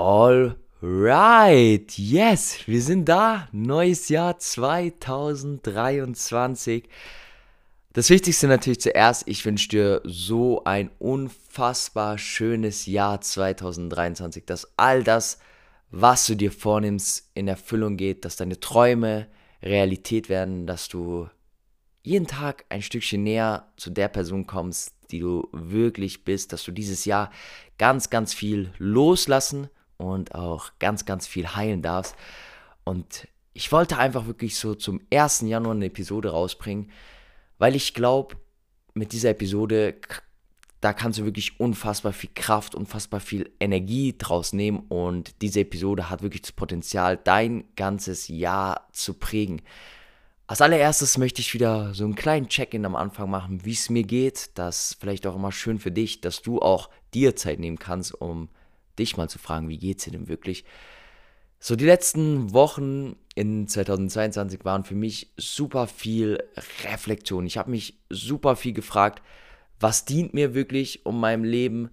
[0.00, 3.48] Alright, yes, wir sind da.
[3.50, 6.88] Neues Jahr 2023.
[7.94, 15.02] Das Wichtigste natürlich zuerst, ich wünsche dir so ein unfassbar schönes Jahr 2023, dass all
[15.02, 15.40] das,
[15.90, 19.26] was du dir vornimmst, in Erfüllung geht, dass deine Träume
[19.64, 21.28] Realität werden, dass du
[22.04, 26.70] jeden Tag ein Stückchen näher zu der Person kommst, die du wirklich bist, dass du
[26.70, 27.32] dieses Jahr
[27.78, 29.68] ganz, ganz viel loslassen
[29.98, 32.16] und auch ganz, ganz viel heilen darfst.
[32.84, 35.42] Und ich wollte einfach wirklich so zum 1.
[35.42, 36.90] Januar eine Episode rausbringen,
[37.58, 38.36] weil ich glaube,
[38.94, 39.96] mit dieser Episode,
[40.80, 46.08] da kannst du wirklich unfassbar viel Kraft, unfassbar viel Energie draus nehmen und diese Episode
[46.08, 49.60] hat wirklich das Potenzial, dein ganzes Jahr zu prägen.
[50.46, 54.02] Als allererstes möchte ich wieder so einen kleinen Check-in am Anfang machen, wie es mir
[54.04, 54.50] geht.
[54.54, 58.14] Das ist vielleicht auch immer schön für dich, dass du auch dir Zeit nehmen kannst,
[58.14, 58.48] um
[58.98, 60.64] dich mal zu fragen, wie geht's dir denn wirklich?
[61.60, 66.42] So, die letzten Wochen in 2022 waren für mich super viel
[66.84, 67.46] Reflexion.
[67.46, 69.22] Ich habe mich super viel gefragt,
[69.80, 71.90] was dient mir wirklich um meinem Leben?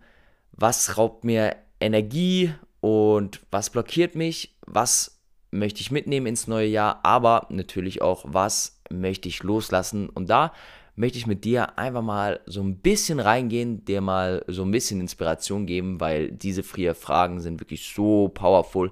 [0.51, 4.55] Was raubt mir Energie und was blockiert mich?
[4.65, 5.19] Was
[5.51, 6.99] möchte ich mitnehmen ins neue Jahr?
[7.03, 10.09] Aber natürlich auch, was möchte ich loslassen?
[10.09, 10.53] Und da
[10.95, 15.01] möchte ich mit dir einfach mal so ein bisschen reingehen, dir mal so ein bisschen
[15.01, 18.91] Inspiration geben, weil diese vier Fragen sind wirklich so powerful.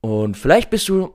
[0.00, 1.14] Und vielleicht bist du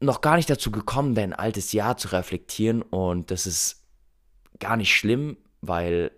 [0.00, 3.82] noch gar nicht dazu gekommen, dein altes Jahr zu reflektieren und das ist
[4.58, 6.10] gar nicht schlimm, weil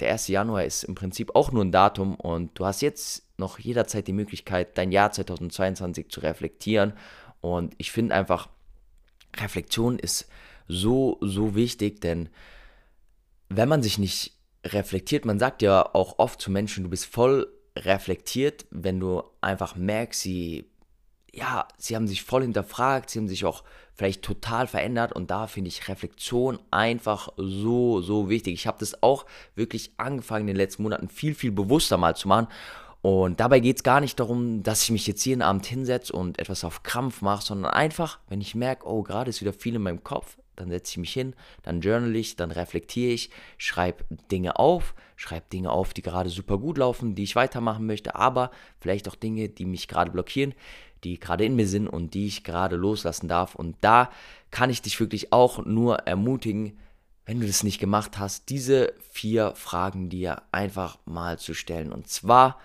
[0.00, 0.28] der 1.
[0.28, 4.12] Januar ist im Prinzip auch nur ein Datum und du hast jetzt noch jederzeit die
[4.12, 6.94] Möglichkeit, dein Jahr 2022 zu reflektieren
[7.40, 8.48] und ich finde einfach,
[9.36, 10.28] Reflexion ist
[10.68, 12.28] so, so wichtig, denn
[13.48, 14.32] wenn man sich nicht
[14.64, 19.76] reflektiert, man sagt ja auch oft zu Menschen, du bist voll reflektiert, wenn du einfach
[19.76, 20.70] merkst, sie,
[21.32, 25.46] ja, sie haben sich voll hinterfragt, sie haben sich auch vielleicht total verändert und da
[25.46, 28.54] finde ich Reflexion einfach so, so wichtig.
[28.54, 32.28] Ich habe das auch wirklich angefangen in den letzten Monaten viel, viel bewusster mal zu
[32.28, 32.48] machen
[33.04, 36.38] und dabei geht es gar nicht darum, dass ich mich jetzt jeden Abend hinsetze und
[36.38, 39.82] etwas auf Krampf mache, sondern einfach, wenn ich merke, oh, gerade ist wieder viel in
[39.82, 44.58] meinem Kopf, dann setze ich mich hin, dann journal ich, dann reflektiere ich, schreibe Dinge
[44.58, 48.50] auf, schreibe Dinge auf, die gerade super gut laufen, die ich weitermachen möchte, aber
[48.80, 50.54] vielleicht auch Dinge, die mich gerade blockieren,
[51.04, 53.54] die gerade in mir sind und die ich gerade loslassen darf.
[53.54, 54.10] Und da
[54.50, 56.78] kann ich dich wirklich auch nur ermutigen,
[57.26, 61.92] wenn du das nicht gemacht hast, diese vier Fragen dir einfach mal zu stellen.
[61.92, 62.58] Und zwar,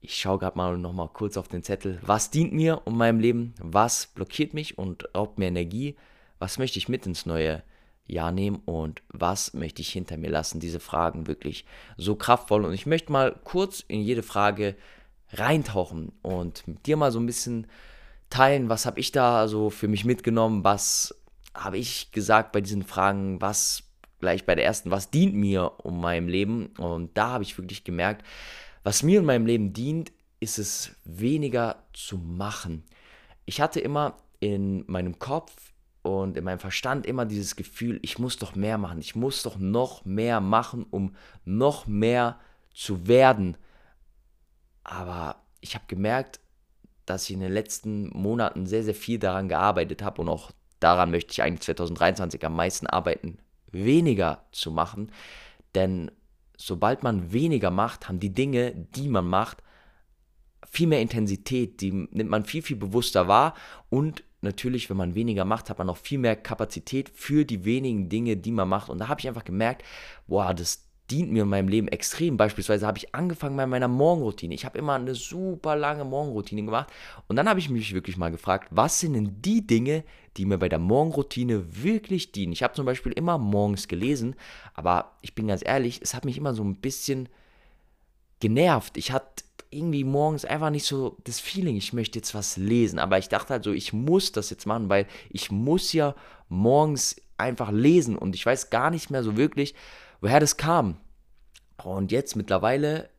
[0.00, 1.98] ich schaue gerade mal noch mal kurz auf den Zettel.
[2.02, 3.54] Was dient mir und meinem Leben?
[3.58, 5.96] Was blockiert mich und raubt mir Energie?
[6.38, 7.62] Was möchte ich mit ins neue
[8.06, 10.60] Jahr nehmen und was möchte ich hinter mir lassen?
[10.60, 11.64] Diese Fragen wirklich
[11.96, 12.64] so kraftvoll.
[12.64, 14.76] Und ich möchte mal kurz in jede Frage
[15.32, 17.66] reintauchen und mit dir mal so ein bisschen
[18.30, 21.14] teilen, was habe ich da so für mich mitgenommen, was
[21.54, 23.84] habe ich gesagt bei diesen Fragen, was
[24.20, 26.66] gleich bei der ersten, was dient mir um meinem Leben?
[26.78, 28.24] Und da habe ich wirklich gemerkt,
[28.86, 32.84] was mir in meinem Leben dient, ist es weniger zu machen.
[33.44, 38.36] Ich hatte immer in meinem Kopf und in meinem Verstand immer dieses Gefühl, ich muss
[38.36, 42.38] doch mehr machen, ich muss doch noch mehr machen, um noch mehr
[42.72, 43.56] zu werden.
[44.84, 46.38] Aber ich habe gemerkt,
[47.06, 51.10] dass ich in den letzten Monaten sehr, sehr viel daran gearbeitet habe und auch daran
[51.10, 53.38] möchte ich eigentlich 2023 am meisten arbeiten,
[53.72, 55.10] weniger zu machen.
[55.74, 56.12] Denn
[56.56, 59.62] sobald man weniger macht, haben die Dinge, die man macht,
[60.70, 63.54] viel mehr Intensität, die nimmt man viel, viel bewusster wahr.
[63.88, 68.08] Und natürlich, wenn man weniger macht, hat man auch viel mehr Kapazität für die wenigen
[68.08, 68.90] Dinge, die man macht.
[68.90, 69.84] Und da habe ich einfach gemerkt,
[70.26, 72.36] boah, das dient mir in meinem Leben extrem.
[72.36, 74.54] Beispielsweise habe ich angefangen bei meiner Morgenroutine.
[74.54, 76.92] Ich habe immer eine super lange Morgenroutine gemacht
[77.28, 80.04] und dann habe ich mich wirklich mal gefragt, was sind denn die Dinge,
[80.36, 82.52] die mir bei der Morgenroutine wirklich dienen.
[82.52, 84.34] Ich habe zum Beispiel immer morgens gelesen,
[84.74, 87.28] aber ich bin ganz ehrlich, es hat mich immer so ein bisschen
[88.40, 88.96] genervt.
[88.96, 92.98] Ich hatte irgendwie morgens einfach nicht so das Feeling, ich möchte jetzt was lesen.
[92.98, 96.14] Aber ich dachte halt so, ich muss das jetzt machen, weil ich muss ja
[96.48, 99.74] morgens einfach lesen und ich weiß gar nicht mehr so wirklich,
[100.20, 100.98] woher das kam.
[101.82, 103.10] Und jetzt mittlerweile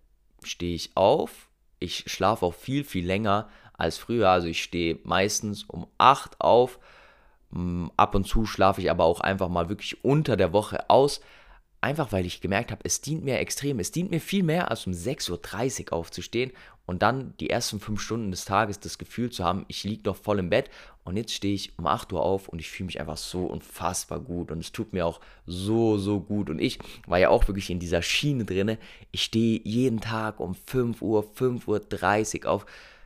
[0.43, 1.49] stehe ich auf.
[1.79, 4.29] Ich schlafe auch viel, viel länger als früher.
[4.29, 6.79] Also ich stehe meistens um 8 auf,
[7.51, 11.21] Mm, ab und zu schlafe ich aber auch einfach mal wirklich unter der Woche aus.
[11.79, 13.79] Einfach weil ich gemerkt habe, es dient mir extrem.
[13.79, 16.51] Es dient mir viel mehr, als um 6.30 Uhr aufzustehen
[16.87, 20.15] und dann die ersten fünf Stunden des Tages das Gefühl zu haben, ich liege noch
[20.15, 20.69] voll im Bett
[21.03, 24.21] und jetzt stehe ich um 8 Uhr auf und ich fühle mich einfach so unfassbar
[24.21, 26.49] gut und es tut mir auch so, so gut.
[26.49, 28.77] Und ich war ja auch wirklich in dieser Schiene drin.
[29.11, 32.65] Ich stehe jeden Tag um 5 Uhr, 5.30 Uhr auf.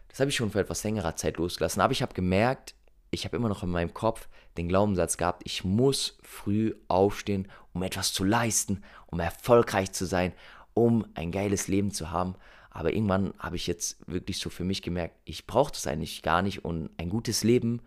[0.10, 2.76] Das habe ich schon vor etwas längerer Zeit losgelassen, aber ich habe gemerkt,
[3.10, 7.82] ich habe immer noch in meinem Kopf den Glaubenssatz gehabt, ich muss früh aufstehen, um
[7.82, 10.34] etwas zu leisten, um erfolgreich zu sein,
[10.76, 12.36] um ein geiles Leben zu haben.
[12.72, 16.42] Aber irgendwann habe ich jetzt wirklich so für mich gemerkt, ich brauche das eigentlich gar
[16.42, 17.82] nicht und ein gutes Leben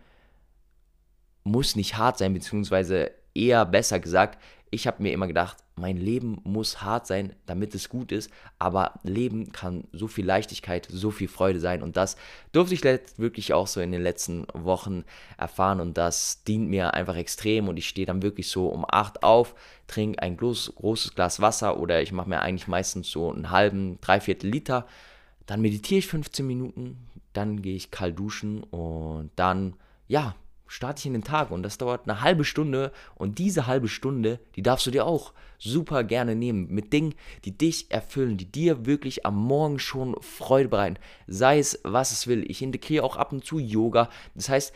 [1.42, 4.40] muss nicht hart sein, beziehungsweise eher besser gesagt,
[4.75, 8.94] ich habe mir immer gedacht, mein Leben muss hart sein, damit es gut ist, aber
[9.03, 12.17] Leben kann so viel Leichtigkeit, so viel Freude sein und das
[12.53, 12.85] durfte ich
[13.19, 15.05] wirklich auch so in den letzten Wochen
[15.38, 19.23] erfahren und das dient mir einfach extrem und ich stehe dann wirklich so um 8
[19.23, 19.55] auf,
[19.87, 24.00] trinke ein groß, großes Glas Wasser oder ich mache mir eigentlich meistens so einen halben,
[24.00, 24.87] dreiviertel Liter,
[25.47, 29.75] dann meditiere ich 15 Minuten, dann gehe ich kalt duschen und dann,
[30.09, 30.35] ja,
[30.75, 34.41] starte ich in den Tag und das dauert eine halbe Stunde und diese halbe Stunde,
[34.56, 38.85] die darfst du dir auch super gerne nehmen mit Dingen, die dich erfüllen, die dir
[38.85, 40.99] wirklich am Morgen schon Freude bereiten.
[41.29, 42.44] Sei es, was es will.
[42.50, 44.11] Ich integriere auch ab und zu Yoga.
[44.35, 44.75] Das heißt,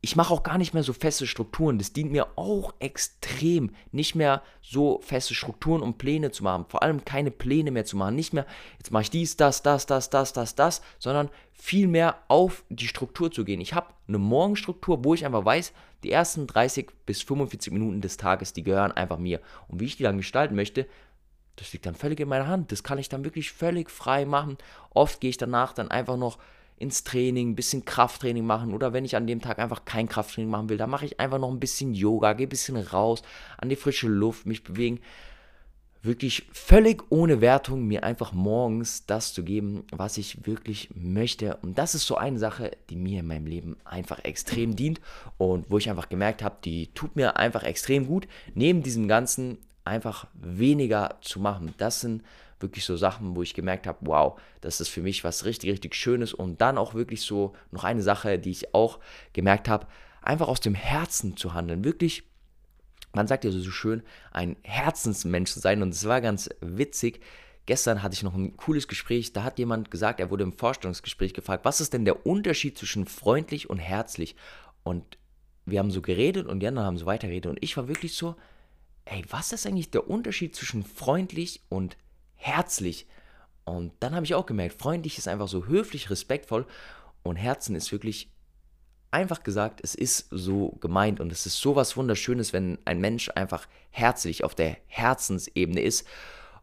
[0.00, 1.78] ich mache auch gar nicht mehr so feste Strukturen.
[1.78, 6.66] Das dient mir auch extrem, nicht mehr so feste Strukturen und Pläne zu machen.
[6.68, 8.14] Vor allem keine Pläne mehr zu machen.
[8.14, 8.46] Nicht mehr,
[8.78, 12.86] jetzt mache ich dies, das, das, das, das, das, das, sondern viel mehr auf die
[12.86, 13.60] Struktur zu gehen.
[13.60, 15.72] Ich habe eine Morgenstruktur, wo ich einfach weiß,
[16.04, 19.40] die ersten 30 bis 45 Minuten des Tages, die gehören einfach mir.
[19.66, 20.86] Und wie ich die dann gestalten möchte,
[21.56, 22.70] das liegt dann völlig in meiner Hand.
[22.70, 24.58] Das kann ich dann wirklich völlig frei machen.
[24.90, 26.38] Oft gehe ich danach dann einfach noch
[26.78, 30.50] ins Training, ein bisschen Krafttraining machen oder wenn ich an dem Tag einfach kein Krafttraining
[30.50, 33.22] machen will, dann mache ich einfach noch ein bisschen Yoga, gehe ein bisschen raus,
[33.56, 35.00] an die frische Luft, mich bewegen.
[36.00, 41.56] Wirklich völlig ohne Wertung mir einfach morgens das zu geben, was ich wirklich möchte.
[41.56, 45.00] Und das ist so eine Sache, die mir in meinem Leben einfach extrem dient
[45.38, 49.58] und wo ich einfach gemerkt habe, die tut mir einfach extrem gut, neben diesem Ganzen
[49.84, 51.74] einfach weniger zu machen.
[51.78, 52.22] Das sind
[52.60, 55.94] wirklich so Sachen, wo ich gemerkt habe, wow, das ist für mich was richtig, richtig
[55.94, 56.34] Schönes.
[56.34, 58.98] Und dann auch wirklich so noch eine Sache, die ich auch
[59.32, 59.86] gemerkt habe,
[60.22, 61.84] einfach aus dem Herzen zu handeln.
[61.84, 62.24] Wirklich,
[63.12, 64.02] man sagt ja so schön,
[64.32, 65.82] ein Herzensmensch zu sein.
[65.82, 67.20] Und es war ganz witzig.
[67.66, 69.32] Gestern hatte ich noch ein cooles Gespräch.
[69.32, 73.06] Da hat jemand gesagt, er wurde im Vorstellungsgespräch gefragt, was ist denn der Unterschied zwischen
[73.06, 74.36] freundlich und herzlich?
[74.82, 75.18] Und
[75.66, 77.50] wir haben so geredet und die anderen haben so weitergeredet.
[77.50, 78.36] Und ich war wirklich so,
[79.04, 81.96] ey, was ist eigentlich der Unterschied zwischen freundlich und
[82.38, 83.06] herzlich.
[83.64, 86.66] Und dann habe ich auch gemerkt, freundlich ist einfach so höflich, respektvoll
[87.22, 88.30] und Herzen ist wirklich
[89.10, 93.30] einfach gesagt, es ist so gemeint und es ist so was Wunderschönes, wenn ein Mensch
[93.34, 96.06] einfach herzlich auf der Herzensebene ist.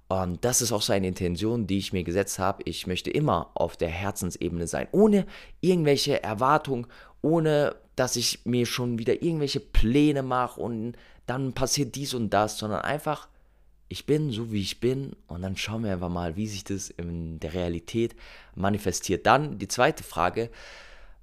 [0.07, 2.61] Und das ist auch so eine Intention, die ich mir gesetzt habe.
[2.65, 5.25] Ich möchte immer auf der Herzensebene sein, ohne
[5.61, 6.85] irgendwelche Erwartungen,
[7.21, 10.95] ohne dass ich mir schon wieder irgendwelche Pläne mache und
[11.25, 13.27] dann passiert dies und das, sondern einfach
[13.87, 16.89] ich bin so, wie ich bin und dann schauen wir einfach mal, wie sich das
[16.89, 18.15] in der Realität
[18.55, 19.25] manifestiert.
[19.25, 20.49] Dann die zweite Frage,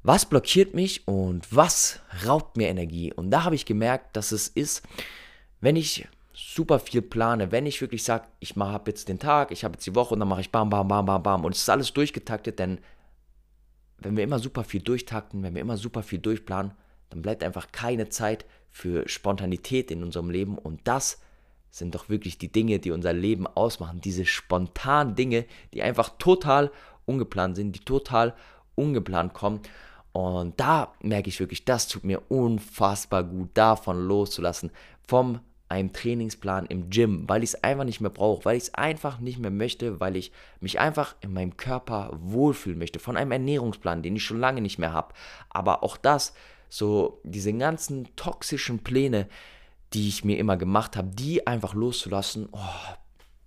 [0.03, 3.12] was blockiert mich und was raubt mir Energie?
[3.12, 4.82] Und da habe ich gemerkt, dass es ist,
[5.61, 9.65] wenn ich super viel plane, wenn ich wirklich sage, ich habe jetzt den Tag, ich
[9.65, 11.62] habe jetzt die Woche und dann mache ich bam, bam, bam, bam, bam und es
[11.62, 12.81] ist alles durchgetaktet, denn
[13.99, 16.73] wenn wir immer super viel durchtakten, wenn wir immer super viel durchplanen,
[17.11, 21.23] dann bleibt einfach keine Zeit für Spontanität in unserem Leben und das ist
[21.73, 24.01] sind doch wirklich die Dinge, die unser Leben ausmachen.
[24.01, 26.71] Diese spontanen Dinge, die einfach total
[27.07, 28.35] ungeplant sind, die total
[28.75, 29.61] ungeplant kommen.
[30.13, 34.70] Und da merke ich wirklich, das tut mir unfassbar gut, davon loszulassen.
[35.08, 38.75] Vom einem Trainingsplan im Gym, weil ich es einfach nicht mehr brauche, weil ich es
[38.75, 40.31] einfach nicht mehr möchte, weil ich
[40.61, 42.99] mich einfach in meinem Körper wohlfühlen möchte.
[42.99, 45.15] Von einem Ernährungsplan, den ich schon lange nicht mehr habe.
[45.49, 46.35] Aber auch das,
[46.69, 49.27] so diese ganzen toxischen Pläne,
[49.94, 52.58] die ich mir immer gemacht habe, die einfach loszulassen, oh,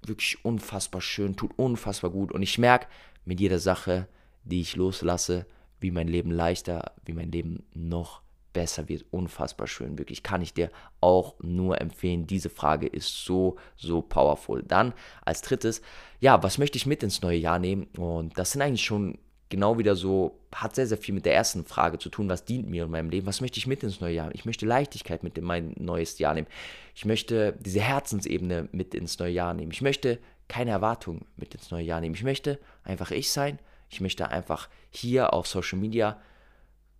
[0.03, 2.31] wirklich unfassbar schön, tut unfassbar gut.
[2.31, 2.87] Und ich merke
[3.25, 4.07] mit jeder Sache,
[4.43, 5.45] die ich loslasse,
[5.79, 8.21] wie mein Leben leichter, wie mein Leben noch
[8.53, 9.05] besser wird.
[9.11, 10.69] Unfassbar schön, wirklich kann ich dir
[11.01, 12.27] auch nur empfehlen.
[12.27, 14.63] Diese Frage ist so, so powerful.
[14.63, 14.93] Dann
[15.25, 15.81] als drittes,
[16.19, 17.87] ja, was möchte ich mit ins neue Jahr nehmen?
[17.97, 19.17] Und das sind eigentlich schon
[19.55, 22.69] genau wieder so, hat sehr, sehr viel mit der ersten Frage zu tun, was dient
[22.69, 24.35] mir in meinem Leben, was möchte ich mit ins neue Jahr?
[24.35, 26.47] Ich möchte Leichtigkeit mit in mein neues Jahr nehmen.
[26.93, 29.71] Ich möchte diese Herzensebene mit ins neue Jahr nehmen.
[29.71, 30.19] Ich möchte
[30.49, 32.15] keine Erwartungen mit ins neue Jahr nehmen.
[32.15, 33.59] Ich möchte einfach ich sein.
[33.89, 36.19] Ich möchte einfach hier auf Social Media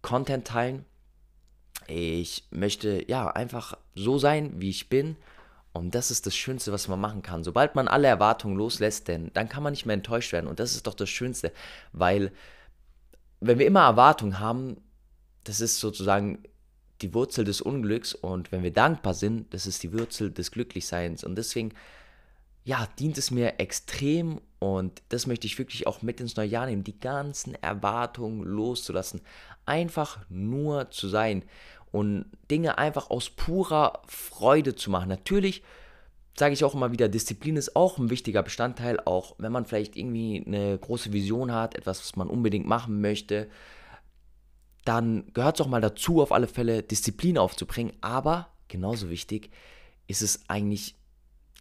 [0.01, 0.85] Content teilen.
[1.87, 5.17] Ich möchte ja einfach so sein, wie ich bin
[5.75, 7.43] Und das ist das Schönste, was man machen kann.
[7.43, 10.47] Sobald man alle Erwartungen loslässt, denn dann kann man nicht mehr enttäuscht werden.
[10.47, 11.51] Und das ist doch das Schönste,
[11.91, 12.31] weil
[13.41, 14.77] wenn wir immer Erwartungen haben,
[15.43, 16.39] das ist sozusagen
[17.01, 18.13] die Wurzel des Unglücks.
[18.13, 21.25] Und wenn wir dankbar sind, das ist die Wurzel des Glücklichseins.
[21.25, 21.73] Und deswegen,
[22.63, 24.39] ja, dient es mir extrem.
[24.59, 29.19] Und das möchte ich wirklich auch mit ins neue Jahr nehmen, die ganzen Erwartungen loszulassen.
[29.65, 31.43] Einfach nur zu sein
[31.95, 35.07] und Dinge einfach aus purer Freude zu machen.
[35.07, 35.63] Natürlich
[36.37, 39.95] sage ich auch immer wieder, Disziplin ist auch ein wichtiger Bestandteil, auch wenn man vielleicht
[39.95, 43.47] irgendwie eine große Vision hat, etwas, was man unbedingt machen möchte,
[44.83, 47.93] dann gehört es auch mal dazu, auf alle Fälle Disziplin aufzubringen.
[48.01, 49.49] Aber genauso wichtig
[50.07, 50.95] ist es eigentlich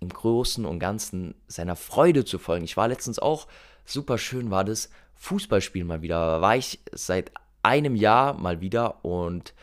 [0.00, 2.64] im Großen und Ganzen seiner Freude zu folgen.
[2.64, 3.46] Ich war letztens auch,
[3.84, 6.40] super schön war das, Fußballspielen mal wieder.
[6.40, 7.30] War ich seit
[7.62, 9.54] einem Jahr mal wieder und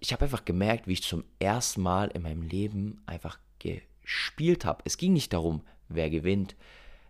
[0.00, 4.82] ich habe einfach gemerkt, wie ich zum ersten Mal in meinem Leben einfach gespielt habe.
[4.84, 6.56] Es ging nicht darum, wer gewinnt,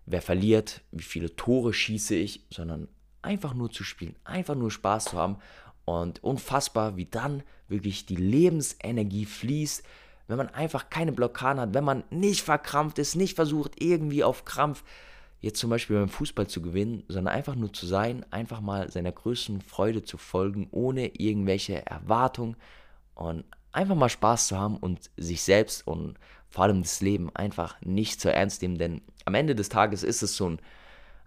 [0.07, 2.89] wer verliert, wie viele Tore schieße ich, sondern
[3.23, 5.37] einfach nur zu spielen, einfach nur Spaß zu haben.
[5.85, 9.83] Und unfassbar, wie dann wirklich die Lebensenergie fließt,
[10.27, 14.45] wenn man einfach keine Blockaden hat, wenn man nicht verkrampft ist, nicht versucht irgendwie auf
[14.45, 14.85] Krampf
[15.41, 19.13] jetzt zum Beispiel beim Fußball zu gewinnen, sondern einfach nur zu sein, einfach mal seiner
[19.13, 22.57] größten Freude zu folgen, ohne irgendwelche Erwartungen
[23.15, 26.19] und einfach mal Spaß zu haben und sich selbst und
[26.49, 30.23] vor allem das Leben einfach nicht zu ernst nehmen, denn am Ende des Tages ist
[30.23, 30.61] es so ein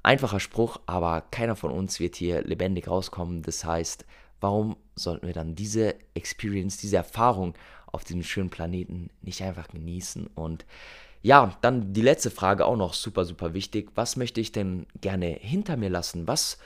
[0.03, 3.43] einfacher Spruch, aber keiner von uns wird hier lebendig rauskommen.
[3.43, 4.05] Das heißt,
[4.39, 7.53] warum sollten wir dann diese Experience, diese Erfahrung
[7.85, 10.65] auf diesem schönen Planeten nicht einfach genießen und
[11.21, 13.91] ja, dann die letzte Frage auch noch super, super wichtig.
[13.95, 16.27] Was möchte ich denn gerne hinter mir lassen?
[16.27, 16.57] Was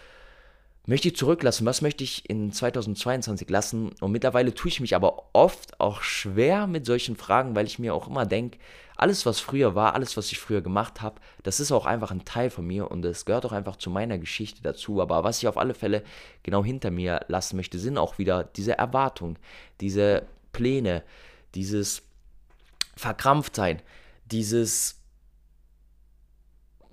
[0.85, 1.65] möchte ich zurücklassen?
[1.65, 3.91] Was möchte ich in 2022 lassen?
[3.99, 7.93] Und mittlerweile tue ich mich aber oft auch schwer mit solchen Fragen, weil ich mir
[7.93, 8.59] auch immer denke,
[8.97, 12.23] alles, was früher war, alles, was ich früher gemacht habe, das ist auch einfach ein
[12.23, 15.01] Teil von mir und es gehört auch einfach zu meiner Geschichte dazu.
[15.01, 16.03] Aber was ich auf alle Fälle
[16.43, 19.37] genau hinter mir lassen möchte, sind auch wieder diese Erwartungen,
[19.81, 21.03] diese Pläne,
[21.55, 22.03] dieses
[22.95, 23.81] Verkrampftsein,
[24.25, 25.01] dieses,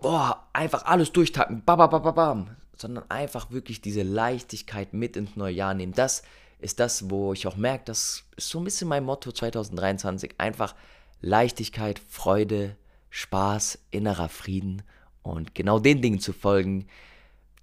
[0.00, 5.36] boah, einfach alles durchtacken, bam, bam, bam, bam, sondern einfach wirklich diese Leichtigkeit mit ins
[5.36, 5.92] neue Jahr nehmen.
[5.92, 6.22] Das
[6.58, 10.34] ist das, wo ich auch merke, das ist so ein bisschen mein Motto 2023.
[10.38, 10.74] Einfach
[11.20, 12.76] Leichtigkeit, Freude,
[13.10, 14.82] Spaß, innerer Frieden
[15.22, 16.86] und genau den Dingen zu folgen,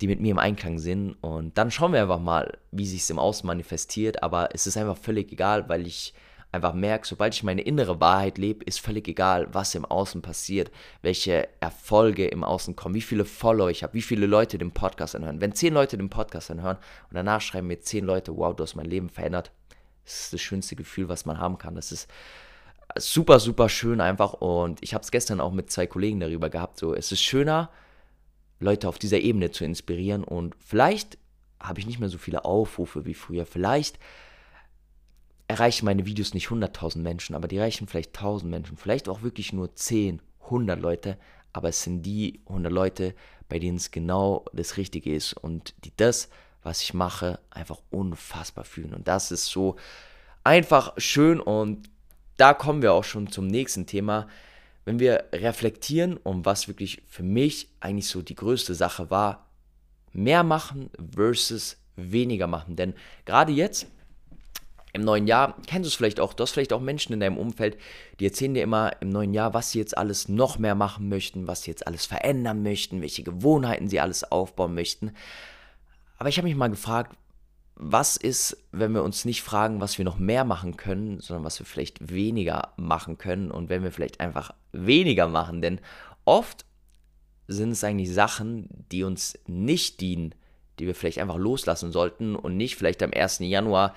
[0.01, 1.13] die mit mir im Einklang sind.
[1.21, 4.23] Und dann schauen wir einfach mal, wie sich es im Außen manifestiert.
[4.23, 6.13] Aber es ist einfach völlig egal, weil ich
[6.51, 10.71] einfach merke, sobald ich meine innere Wahrheit lebe, ist völlig egal, was im Außen passiert,
[11.01, 15.15] welche Erfolge im Außen kommen, wie viele Follower ich habe, wie viele Leute den Podcast
[15.15, 15.41] anhören.
[15.41, 18.75] Wenn zehn Leute den Podcast anhören und danach schreiben mir zehn Leute, wow, du hast
[18.75, 19.51] mein Leben verändert,
[20.05, 21.75] das ist das schönste Gefühl, was man haben kann.
[21.75, 22.07] Das ist
[22.97, 26.79] super, super schön einfach und ich habe es gestern auch mit zwei Kollegen darüber gehabt,
[26.79, 27.69] so es ist schöner,
[28.59, 31.17] Leute auf dieser Ebene zu inspirieren und vielleicht
[31.61, 33.99] habe ich nicht mehr so viele Aufrufe wie früher, vielleicht
[35.49, 39.51] erreichen meine Videos nicht 100.000 Menschen, aber die erreichen vielleicht 1.000 Menschen, vielleicht auch wirklich
[39.51, 41.17] nur 10, 100 Leute,
[41.51, 43.15] aber es sind die 100 Leute,
[43.49, 46.29] bei denen es genau das Richtige ist und die das,
[46.61, 48.93] was ich mache, einfach unfassbar fühlen.
[48.93, 49.75] Und das ist so
[50.43, 51.89] einfach schön und
[52.37, 54.27] da kommen wir auch schon zum nächsten Thema.
[54.85, 59.47] Wenn wir reflektieren, um was wirklich für mich eigentlich so die größte Sache war,
[60.13, 62.75] mehr machen versus weniger machen.
[62.75, 62.93] Denn
[63.25, 63.87] gerade jetzt
[64.93, 67.37] im neuen Jahr, kennst du es vielleicht auch, du hast vielleicht auch Menschen in deinem
[67.37, 67.77] Umfeld,
[68.19, 71.47] die erzählen dir immer im neuen Jahr, was sie jetzt alles noch mehr machen möchten,
[71.47, 75.11] was sie jetzt alles verändern möchten, welche Gewohnheiten sie alles aufbauen möchten.
[76.17, 77.15] Aber ich habe mich mal gefragt,
[77.75, 81.59] was ist, wenn wir uns nicht fragen, was wir noch mehr machen können, sondern was
[81.59, 85.79] wir vielleicht weniger machen können und wenn wir vielleicht einfach weniger machen, denn
[86.25, 86.65] oft
[87.47, 90.35] sind es eigentlich Sachen, die uns nicht dienen,
[90.77, 93.39] die wir vielleicht einfach loslassen sollten und nicht vielleicht am 1.
[93.39, 93.95] Januar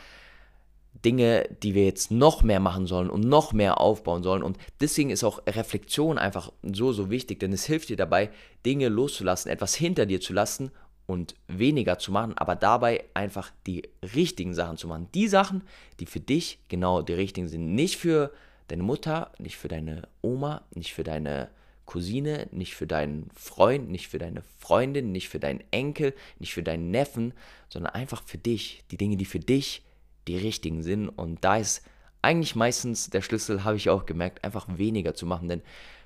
[1.04, 4.42] Dinge, die wir jetzt noch mehr machen sollen und noch mehr aufbauen sollen.
[4.42, 8.30] Und deswegen ist auch Reflexion einfach so, so wichtig, denn es hilft dir dabei,
[8.64, 10.70] Dinge loszulassen, etwas hinter dir zu lassen
[11.06, 13.82] und weniger zu machen, aber dabei einfach die
[14.14, 15.08] richtigen Sachen zu machen.
[15.14, 15.62] Die Sachen,
[15.99, 17.75] die für dich genau die richtigen sind.
[17.75, 18.32] Nicht für
[18.68, 21.49] deine Mutter, nicht für deine Oma, nicht für deine
[21.84, 26.62] Cousine, nicht für deinen Freund, nicht für deine Freundin, nicht für deinen Enkel, nicht für
[26.62, 27.34] deinen Neffen,
[27.68, 28.84] sondern einfach für dich.
[28.90, 29.82] Die Dinge, die für dich
[30.29, 31.09] die richtigen sind.
[31.09, 31.83] Und da ist
[32.23, 35.49] eigentlich meistens der Schlüssel, habe ich auch gemerkt, einfach weniger zu machen.
[35.49, 35.62] Denn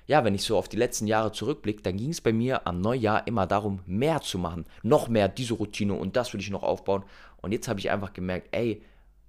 [0.07, 2.79] ja, wenn ich so auf die letzten Jahre zurückblicke, dann ging es bei mir am
[2.81, 4.65] Neujahr immer darum, mehr zu machen.
[4.81, 7.03] Noch mehr diese Routine und das will ich noch aufbauen.
[7.41, 8.81] Und jetzt habe ich einfach gemerkt, ey,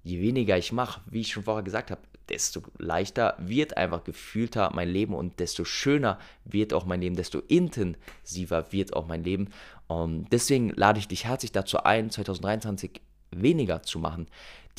[0.03, 4.71] je weniger ich mache, wie ich schon vorher gesagt habe, desto leichter wird einfach gefühlter
[4.73, 9.49] mein Leben und desto schöner wird auch mein Leben, desto intensiver wird auch mein Leben.
[9.87, 14.27] Und deswegen lade ich dich herzlich dazu ein, 2023 weniger zu machen.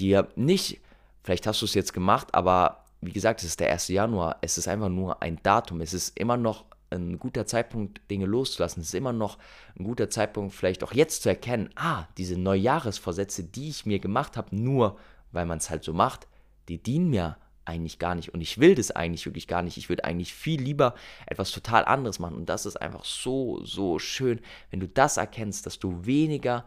[0.00, 0.80] Dir nicht,
[1.22, 3.88] vielleicht hast du es jetzt gemacht, aber wie gesagt, es ist der 1.
[3.88, 8.26] Januar, es ist einfach nur ein Datum, es ist immer noch ein guter Zeitpunkt, Dinge
[8.26, 8.80] loszulassen.
[8.80, 9.38] Es ist immer noch
[9.78, 14.36] ein guter Zeitpunkt, vielleicht auch jetzt zu erkennen, ah, diese Neujahresvorsätze, die ich mir gemacht
[14.36, 14.98] habe, nur
[15.32, 16.26] weil man es halt so macht,
[16.68, 18.34] die dienen mir eigentlich gar nicht.
[18.34, 19.76] Und ich will das eigentlich wirklich gar nicht.
[19.76, 20.94] Ich würde eigentlich viel lieber
[21.26, 22.34] etwas total anderes machen.
[22.34, 24.40] Und das ist einfach so, so schön,
[24.70, 26.64] wenn du das erkennst, dass du weniger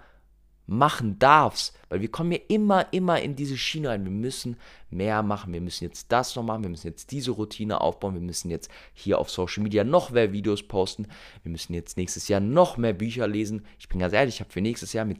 [0.65, 4.05] machen darfst, weil wir kommen ja immer, immer in diese Schiene rein.
[4.05, 4.57] Wir müssen
[4.89, 8.21] mehr machen, wir müssen jetzt das noch machen, wir müssen jetzt diese Routine aufbauen, wir
[8.21, 11.07] müssen jetzt hier auf Social Media noch mehr Videos posten,
[11.43, 13.65] wir müssen jetzt nächstes Jahr noch mehr Bücher lesen.
[13.77, 15.19] Ich bin ganz ehrlich, ich habe für nächstes Jahr mit,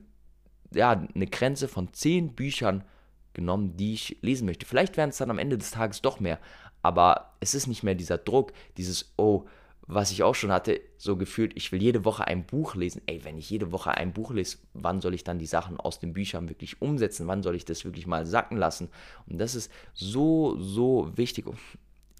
[0.74, 2.84] ja, eine Grenze von 10 Büchern
[3.34, 4.66] genommen, die ich lesen möchte.
[4.66, 6.40] Vielleicht werden es dann am Ende des Tages doch mehr,
[6.82, 9.46] aber es ist nicht mehr dieser Druck, dieses, oh,
[9.88, 13.02] was ich auch schon hatte, so gefühlt, ich will jede Woche ein Buch lesen.
[13.06, 16.00] Ey, wenn ich jede Woche ein Buch lese, wann soll ich dann die Sachen aus
[16.00, 17.28] den Büchern wirklich umsetzen?
[17.28, 18.90] Wann soll ich das wirklich mal sacken lassen?
[19.28, 21.48] Und das ist so, so wichtig.
[21.48, 21.58] Und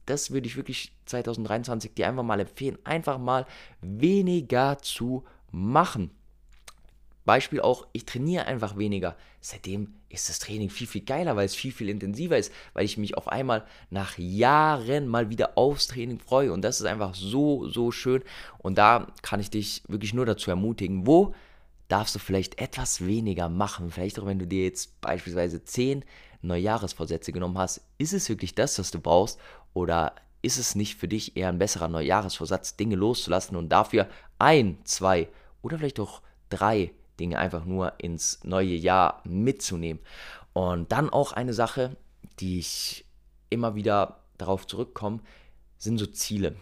[0.06, 3.46] das würde ich wirklich 2023 dir einfach mal empfehlen, einfach mal
[3.82, 6.12] weniger zu machen.
[7.26, 9.16] Beispiel auch, ich trainiere einfach weniger.
[9.40, 12.98] Seitdem ist das Training viel, viel geiler, weil es viel, viel intensiver ist, weil ich
[12.98, 16.52] mich auf einmal nach Jahren mal wieder aufs Training freue.
[16.52, 18.24] Und das ist einfach so, so schön.
[18.58, 21.34] Und da kann ich dich wirklich nur dazu ermutigen, wo
[21.88, 23.92] darfst du vielleicht etwas weniger machen.
[23.92, 26.04] Vielleicht auch, wenn du dir jetzt beispielsweise 10
[26.42, 27.82] Neujahresvorsätze genommen hast.
[27.98, 29.40] Ist es wirklich das, was du brauchst?
[29.74, 34.78] Oder ist es nicht für dich eher ein besserer Neujahresvorsatz, Dinge loszulassen und dafür ein,
[34.84, 35.30] zwei
[35.62, 40.02] oder vielleicht auch drei Dinge einfach nur ins neue Jahr mitzunehmen.
[40.54, 41.96] Und dann auch eine Sache,
[42.40, 43.06] die ich
[43.50, 45.20] immer wieder darauf zurückkomme,
[45.78, 46.56] sind so Ziele.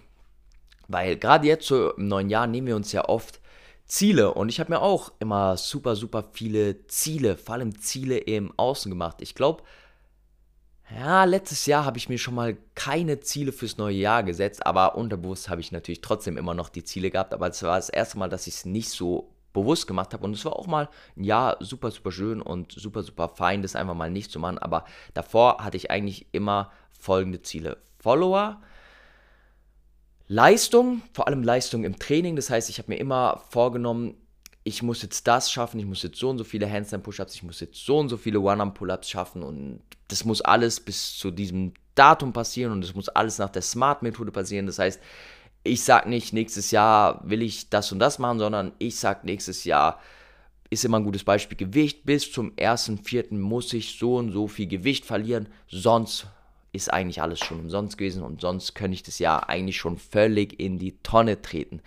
[0.87, 3.39] Weil gerade jetzt so im neuen Jahr nehmen wir uns ja oft
[3.85, 8.57] Ziele und ich habe mir auch immer super, super viele Ziele, vor allem Ziele im
[8.57, 9.17] Außen gemacht.
[9.21, 9.63] Ich glaube,
[10.97, 14.95] ja, letztes Jahr habe ich mir schon mal keine Ziele fürs neue Jahr gesetzt, aber
[14.95, 17.33] unterbewusst habe ich natürlich trotzdem immer noch die Ziele gehabt.
[17.33, 20.23] Aber es war das erste Mal, dass ich es nicht so bewusst gemacht habe.
[20.23, 23.75] Und es war auch mal ein Jahr super, super schön und super, super fein, das
[23.75, 24.57] einfach mal nicht zu machen.
[24.57, 27.77] Aber davor hatte ich eigentlich immer folgende Ziele.
[27.99, 28.61] Follower,
[30.27, 32.35] Leistung, vor allem Leistung im Training.
[32.35, 34.15] Das heißt, ich habe mir immer vorgenommen,
[34.63, 37.59] ich muss jetzt das schaffen, ich muss jetzt so und so viele Handstand-Push-Ups, ich muss
[37.59, 42.31] jetzt so und so viele One-Arm-Pull-Ups schaffen und das muss alles bis zu diesem Datum
[42.31, 44.67] passieren und das muss alles nach der Smart-Methode passieren.
[44.67, 45.01] Das heißt,
[45.63, 49.63] ich sage nicht, nächstes Jahr will ich das und das machen, sondern ich sage, nächstes
[49.63, 49.99] Jahr
[50.69, 52.05] ist immer ein gutes Beispiel Gewicht.
[52.05, 53.37] Bis zum 1.4.
[53.37, 56.27] muss ich so und so viel Gewicht verlieren, sonst
[56.73, 60.59] ist eigentlich alles schon umsonst gewesen und sonst könnte ich das Jahr eigentlich schon völlig
[60.59, 61.81] in die Tonne treten.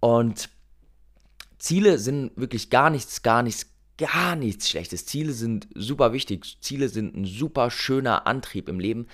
[0.00, 0.50] Und
[1.58, 3.66] Ziele sind wirklich gar nichts, gar nichts,
[3.98, 5.06] gar nichts Schlechtes.
[5.06, 6.56] Ziele sind super wichtig.
[6.60, 9.06] Ziele sind ein super schöner Antrieb im Leben.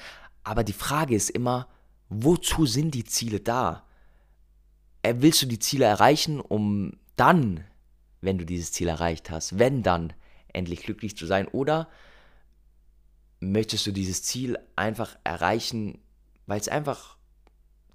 [0.45, 1.69] Aber die Frage ist immer,
[2.09, 3.85] wozu sind die Ziele da?
[5.03, 7.65] Äh, willst du die Ziele erreichen, um dann,
[8.21, 10.13] wenn du dieses Ziel erreicht hast, wenn dann
[10.53, 11.49] endlich glücklich zu sein?
[11.49, 11.89] Oder
[13.41, 15.99] möchtest du dieses Ziel einfach erreichen,
[16.47, 17.17] weil es einfach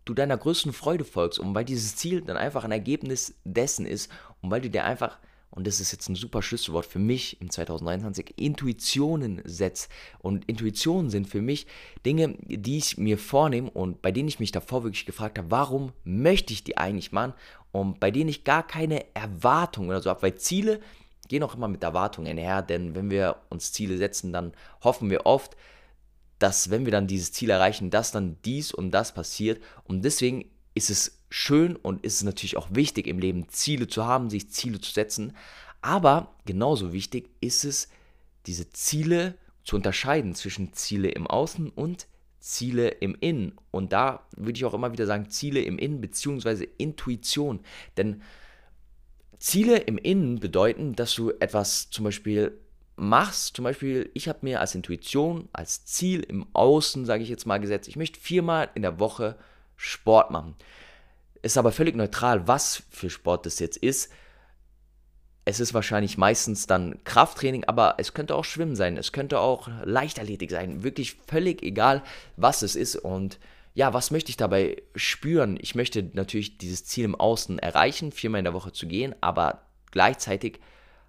[0.06, 4.12] du deiner größten Freude folgst und weil dieses Ziel dann einfach ein Ergebnis dessen ist
[4.42, 5.20] und weil du dir einfach
[5.52, 9.92] und das ist jetzt ein super Schlüsselwort für mich im 2023, Intuitionen setzt.
[10.20, 11.68] Und Intuitionen sind für mich
[12.06, 15.92] Dinge, die ich mir vornehme und bei denen ich mich davor wirklich gefragt habe, warum
[16.06, 17.34] möchte ich die eigentlich machen?
[17.74, 20.80] Und bei denen ich gar keine Erwartungen oder so habe, weil Ziele
[21.28, 25.26] gehen auch immer mit Erwartungen her, denn wenn wir uns Ziele setzen, dann hoffen wir
[25.26, 25.56] oft,
[26.40, 29.62] dass wenn wir dann dieses Ziel erreichen, dass dann dies und das passiert.
[29.84, 34.06] Und deswegen ist es schön und ist es natürlich auch wichtig im Leben, Ziele zu
[34.06, 35.34] haben, sich Ziele zu setzen.
[35.82, 37.88] Aber genauso wichtig ist es,
[38.46, 42.08] diese Ziele zu unterscheiden zwischen Ziele im Außen und
[42.40, 43.54] Ziele im Innen.
[43.72, 46.68] Und da würde ich auch immer wieder sagen, Ziele im Innen bzw.
[46.78, 47.62] Intuition.
[47.98, 48.22] Denn
[49.40, 52.60] Ziele im Innen bedeuten, dass du etwas zum Beispiel
[52.96, 53.56] machst.
[53.56, 57.60] Zum Beispiel, ich habe mir als Intuition, als Ziel im Außen, sage ich jetzt mal,
[57.60, 59.38] gesetzt, ich möchte viermal in der Woche
[59.78, 60.56] Sport machen.
[61.42, 64.12] Ist aber völlig neutral, was für Sport das jetzt ist.
[65.44, 69.70] Es ist wahrscheinlich meistens dann Krafttraining, aber es könnte auch Schwimmen sein, es könnte auch
[69.84, 70.84] Leichtathletik sein.
[70.84, 72.04] Wirklich völlig egal,
[72.38, 72.96] was es ist.
[72.96, 73.40] Und
[73.74, 75.58] ja, was möchte ich dabei spüren?
[75.60, 79.64] Ich möchte natürlich dieses Ziel im Außen erreichen, viermal in der Woche zu gehen, aber
[79.90, 80.60] gleichzeitig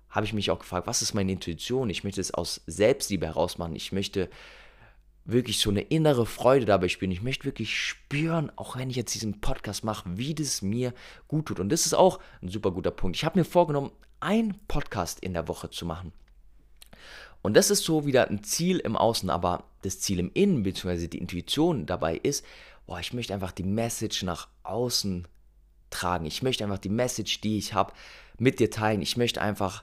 [0.08, 1.90] habe ich mich auch gefragt, was ist meine Intuition?
[1.90, 3.74] Ich möchte es aus Selbstliebe heraus machen.
[3.74, 4.28] Ich möchte
[5.24, 7.12] wirklich so eine innere Freude dabei spüren.
[7.12, 10.92] Ich möchte wirklich spüren, auch wenn ich jetzt diesen Podcast mache, wie das mir
[11.28, 11.60] gut tut.
[11.60, 13.16] Und das ist auch ein super guter Punkt.
[13.16, 16.12] Ich habe mir vorgenommen, einen Podcast in der Woche zu machen.
[17.42, 21.08] Und das ist so wieder ein Ziel im Außen, aber das Ziel im Innen, beziehungsweise
[21.08, 22.44] die Intuition dabei ist,
[22.86, 25.26] boah, ich möchte einfach die Message nach außen
[25.90, 26.24] tragen.
[26.24, 27.92] Ich möchte einfach die Message, die ich habe,
[28.38, 29.02] mit dir teilen.
[29.02, 29.82] Ich möchte einfach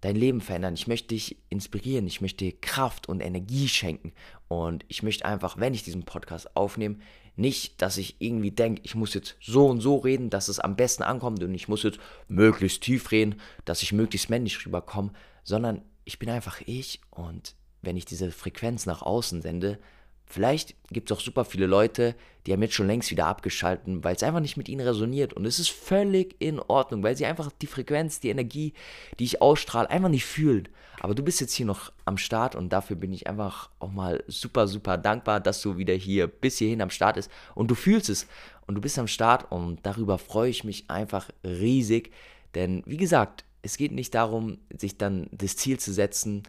[0.00, 0.74] dein Leben verändern.
[0.74, 2.06] Ich möchte dich inspirieren.
[2.06, 4.12] Ich möchte dir Kraft und Energie schenken.
[4.48, 6.96] Und ich möchte einfach, wenn ich diesen Podcast aufnehme,
[7.36, 10.76] nicht, dass ich irgendwie denke, ich muss jetzt so und so reden, dass es am
[10.76, 15.82] besten ankommt und ich muss jetzt möglichst tief reden, dass ich möglichst männlich rüberkomme, sondern
[16.04, 19.78] ich bin einfach ich und wenn ich diese Frequenz nach außen sende,
[20.30, 22.14] Vielleicht gibt es auch super viele Leute,
[22.46, 25.32] die haben jetzt schon längst wieder abgeschalten, weil es einfach nicht mit ihnen resoniert.
[25.32, 28.72] Und es ist völlig in Ordnung, weil sie einfach die Frequenz, die Energie,
[29.18, 30.68] die ich ausstrahle, einfach nicht fühlen.
[31.00, 34.22] Aber du bist jetzt hier noch am Start und dafür bin ich einfach auch mal
[34.28, 38.08] super, super dankbar, dass du wieder hier bis hierhin am Start bist und du fühlst
[38.08, 38.28] es
[38.68, 42.12] und du bist am Start und darüber freue ich mich einfach riesig.
[42.54, 46.44] Denn wie gesagt, es geht nicht darum, sich dann das Ziel zu setzen,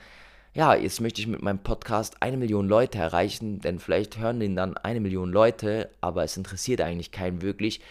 [0.54, 4.56] ja, jetzt möchte ich mit meinem Podcast eine Million Leute erreichen, denn vielleicht hören den
[4.56, 7.82] dann eine Million Leute, aber es interessiert eigentlich keinen wirklich.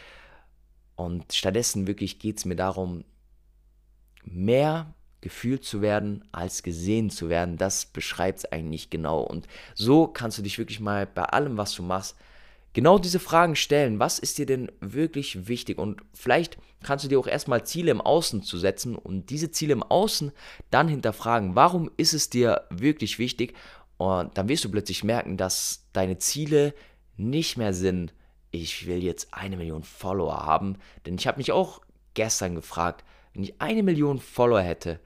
[0.94, 3.05] Und stattdessen wirklich geht es mir darum,
[4.25, 7.57] mehr gefühlt zu werden, als gesehen zu werden.
[7.57, 9.23] Das beschreibt es eigentlich genau.
[9.23, 12.16] Und so kannst du dich wirklich mal bei allem, was du machst,
[12.73, 13.99] genau diese Fragen stellen.
[13.99, 15.79] Was ist dir denn wirklich wichtig?
[15.79, 19.73] Und vielleicht kannst du dir auch erstmal Ziele im Außen zu setzen und diese Ziele
[19.73, 20.33] im Außen
[20.71, 21.55] dann hinterfragen.
[21.55, 23.55] Warum ist es dir wirklich wichtig?
[23.97, 26.75] Und dann wirst du plötzlich merken, dass deine Ziele
[27.17, 28.15] nicht mehr sind,
[28.51, 30.79] ich will jetzt eine Million Follower haben.
[31.07, 31.81] Denn ich habe mich auch
[32.15, 33.05] gestern gefragt,
[33.35, 35.01] wenn ich eine Million Follower hätte,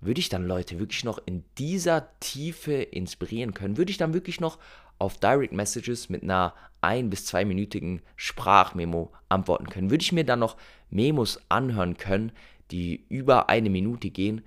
[0.00, 3.76] würde ich dann Leute wirklich noch in dieser Tiefe inspirieren können?
[3.76, 4.58] Würde ich dann wirklich noch
[4.98, 9.90] auf Direct Messages mit einer ein- bis zweiminütigen Sprachmemo antworten können.
[9.90, 10.56] Würde ich mir dann noch
[10.90, 12.32] Memos anhören können,
[12.70, 14.42] die über eine Minute gehen?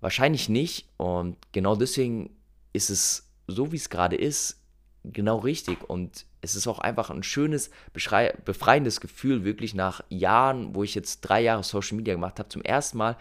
[0.00, 0.88] Wahrscheinlich nicht.
[0.96, 2.30] Und genau deswegen
[2.72, 4.60] ist es so, wie es gerade ist,
[5.04, 5.88] genau richtig.
[5.88, 11.22] Und es ist auch einfach ein schönes, befreiendes Gefühl, wirklich nach Jahren, wo ich jetzt
[11.22, 13.16] drei Jahre Social Media gemacht habe, zum ersten Mal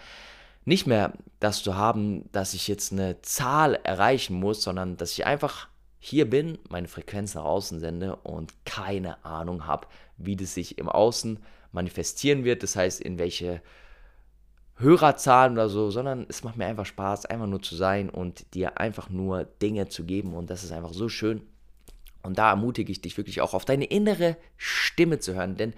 [0.65, 5.25] nicht mehr das zu haben, dass ich jetzt eine Zahl erreichen muss, sondern dass ich
[5.25, 5.67] einfach
[6.05, 9.87] hier bin, meine Frequenz nach außen sende und keine Ahnung habe,
[10.17, 11.39] wie das sich im Außen
[11.71, 12.61] manifestieren wird.
[12.63, 13.61] Das heißt, in welche
[14.77, 18.79] Hörerzahlen oder so, sondern es macht mir einfach Spaß, einfach nur zu sein und dir
[18.79, 21.41] einfach nur Dinge zu geben und das ist einfach so schön.
[22.21, 25.73] Und da ermutige ich dich wirklich auch auf deine innere Stimme zu hören, denn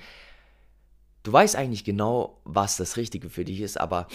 [1.24, 4.08] du weißt eigentlich genau, was das Richtige für dich ist, aber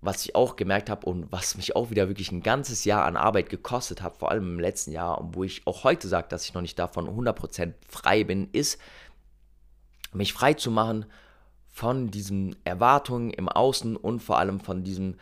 [0.00, 3.16] was ich auch gemerkt habe und was mich auch wieder wirklich ein ganzes Jahr an
[3.16, 6.44] Arbeit gekostet hat, vor allem im letzten Jahr, und wo ich auch heute sage, dass
[6.44, 8.78] ich noch nicht davon 100% frei bin, ist,
[10.12, 11.06] mich frei zu machen
[11.68, 15.16] von diesen Erwartungen im Außen und vor allem von diesem,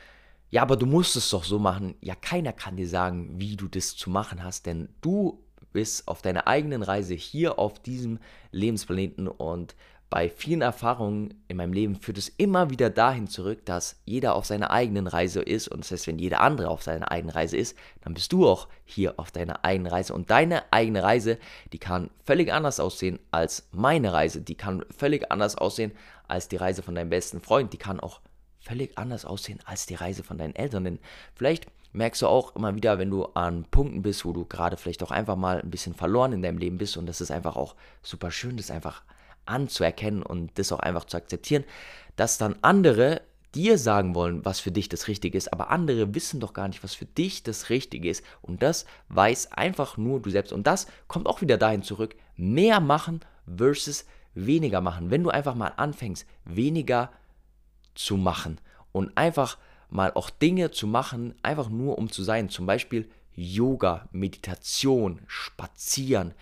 [0.51, 1.97] ja, aber du musst es doch so machen.
[2.01, 6.23] Ja, keiner kann dir sagen, wie du das zu machen hast, denn du bist auf
[6.23, 8.21] deiner eigenen Reise hier auf diesem
[8.53, 9.75] Lebensplaneten und
[10.15, 14.47] bei vielen Erfahrungen in meinem Leben führt es immer wieder dahin zurück, dass jeder auf
[14.47, 15.67] seiner eigenen Reise ist.
[15.67, 18.69] Und das heißt, wenn jeder andere auf seiner eigenen Reise ist, dann bist du auch
[18.85, 20.15] hier auf deiner eigenen Reise.
[20.15, 21.37] Und deine eigene Reise,
[21.73, 24.41] die kann völlig anders aussehen als meine Reise.
[24.41, 25.91] Die kann völlig anders aussehen
[26.29, 27.73] als die Reise von deinem besten Freund.
[27.73, 28.21] Die kann auch
[28.61, 30.85] völlig anders aussehen als die Reise von deinen Eltern.
[30.85, 31.01] Denn
[31.35, 35.03] vielleicht merkst du auch immer wieder, wenn du an Punkten bist, wo du gerade vielleicht
[35.03, 36.97] auch einfach mal ein bisschen verloren in deinem Leben bist.
[36.97, 39.03] Und das ist einfach auch super schön, das ist einfach
[39.47, 41.65] anzuerkennen und das auch einfach zu akzeptieren,
[42.17, 43.23] dass dann andere
[43.55, 46.83] dir sagen wollen, was für dich das Richtige ist, aber andere wissen doch gar nicht,
[46.83, 48.25] was für dich das Richtige ist.
[48.43, 50.53] Und das weiß einfach nur du selbst.
[50.53, 53.21] Und das kommt auch wieder dahin zurück, mehr machen
[53.57, 55.11] versus weniger machen.
[55.11, 57.13] Wenn du einfach mal anfängst, weniger
[57.95, 58.59] zu machen
[58.93, 64.09] und einfach mal auch Dinge zu machen, einfach nur um zu sein, zum Beispiel Yoga,
[64.13, 66.35] Meditation, Spazieren,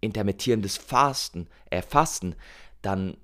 [0.00, 2.34] intermittierendes Fasten, äh, Fasten,
[2.82, 3.16] dann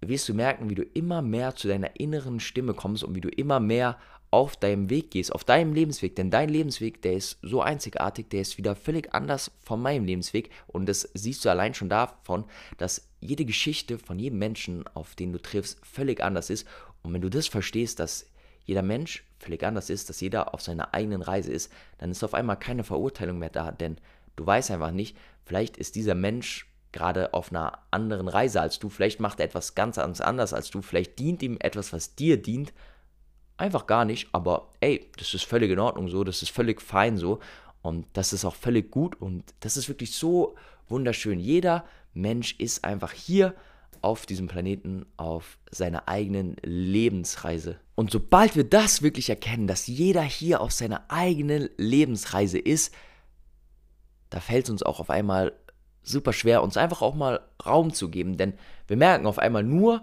[0.00, 3.28] wirst du merken, wie du immer mehr zu deiner inneren Stimme kommst und wie du
[3.28, 3.98] immer mehr
[4.30, 6.16] auf deinem Weg gehst, auf deinem Lebensweg.
[6.16, 10.50] Denn dein Lebensweg, der ist so einzigartig, der ist wieder völlig anders von meinem Lebensweg.
[10.66, 12.44] Und das siehst du allein schon davon,
[12.76, 16.66] dass jede Geschichte von jedem Menschen, auf den du triffst, völlig anders ist.
[17.02, 18.26] Und wenn du das verstehst, dass
[18.64, 22.34] jeder Mensch völlig anders ist, dass jeder auf seiner eigenen Reise ist, dann ist auf
[22.34, 23.70] einmal keine Verurteilung mehr da.
[23.70, 23.98] Denn
[24.36, 28.88] Du weißt einfach nicht, vielleicht ist dieser Mensch gerade auf einer anderen Reise als du,
[28.88, 32.72] vielleicht macht er etwas ganz anders als du, vielleicht dient ihm etwas, was dir dient,
[33.56, 37.16] einfach gar nicht, aber ey, das ist völlig in Ordnung so, das ist völlig fein
[37.16, 37.40] so.
[37.84, 39.20] Und das ist auch völlig gut.
[39.20, 40.54] Und das ist wirklich so
[40.88, 41.38] wunderschön.
[41.38, 43.54] Jeder Mensch ist einfach hier
[44.00, 47.78] auf diesem Planeten auf seiner eigenen Lebensreise.
[47.94, 52.94] Und sobald wir das wirklich erkennen, dass jeder hier auf seiner eigenen Lebensreise ist,
[54.34, 55.52] da fällt es uns auch auf einmal
[56.02, 58.36] super schwer, uns einfach auch mal Raum zu geben.
[58.36, 58.54] Denn
[58.88, 60.02] wir merken auf einmal nur,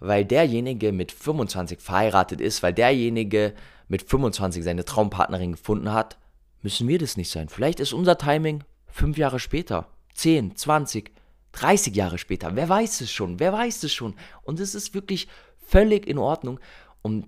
[0.00, 3.52] weil derjenige mit 25 verheiratet ist, weil derjenige
[3.86, 6.16] mit 25 seine Traumpartnerin gefunden hat,
[6.62, 7.50] müssen wir das nicht sein.
[7.50, 11.12] Vielleicht ist unser Timing fünf Jahre später, 10, 20,
[11.52, 12.56] 30 Jahre später.
[12.56, 13.38] Wer weiß es schon?
[13.38, 14.14] Wer weiß es schon?
[14.44, 15.28] Und es ist wirklich
[15.58, 16.58] völlig in Ordnung.
[17.02, 17.26] Und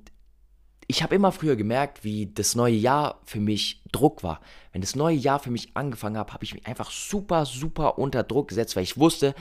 [0.90, 4.40] ich habe immer früher gemerkt, wie das neue Jahr für mich Druck war.
[4.72, 8.24] Wenn das neue Jahr für mich angefangen hat, habe ich mich einfach super, super unter
[8.24, 9.37] Druck gesetzt, weil ich wusste,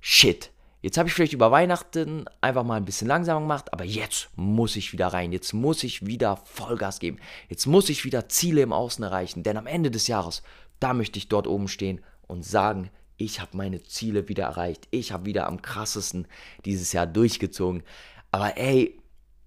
[0.00, 0.50] shit,
[0.82, 4.74] jetzt habe ich vielleicht über Weihnachten einfach mal ein bisschen langsamer gemacht, aber jetzt muss
[4.74, 5.30] ich wieder rein.
[5.30, 7.18] Jetzt muss ich wieder Vollgas geben.
[7.48, 10.42] Jetzt muss ich wieder Ziele im Außen erreichen, denn am Ende des Jahres,
[10.80, 14.88] da möchte ich dort oben stehen und sagen, ich habe meine Ziele wieder erreicht.
[14.90, 16.26] Ich habe wieder am krassesten
[16.64, 17.84] dieses Jahr durchgezogen.
[18.32, 19.00] Aber ey,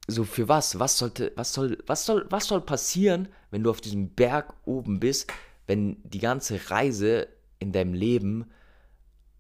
[0.08, 0.80] so für was?
[0.80, 5.00] Was sollte, was soll, was soll, was soll passieren, wenn du auf diesem Berg oben
[5.00, 5.32] bist,
[5.68, 7.28] wenn die ganze Reise
[7.60, 8.46] in deinem Leben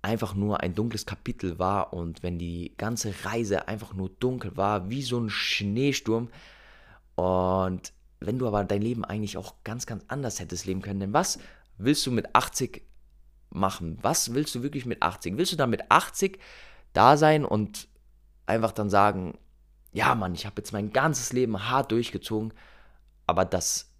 [0.01, 4.89] einfach nur ein dunkles Kapitel war und wenn die ganze Reise einfach nur dunkel war,
[4.89, 6.29] wie so ein Schneesturm
[7.15, 11.13] und wenn du aber dein Leben eigentlich auch ganz, ganz anders hättest leben können, denn
[11.13, 11.39] was
[11.77, 12.83] willst du mit 80
[13.49, 13.97] machen?
[14.01, 15.37] Was willst du wirklich mit 80?
[15.37, 16.39] Willst du dann mit 80
[16.93, 17.87] da sein und
[18.45, 19.37] einfach dann sagen,
[19.93, 22.53] ja, Mann, ich habe jetzt mein ganzes Leben hart durchgezogen,
[23.27, 23.91] aber das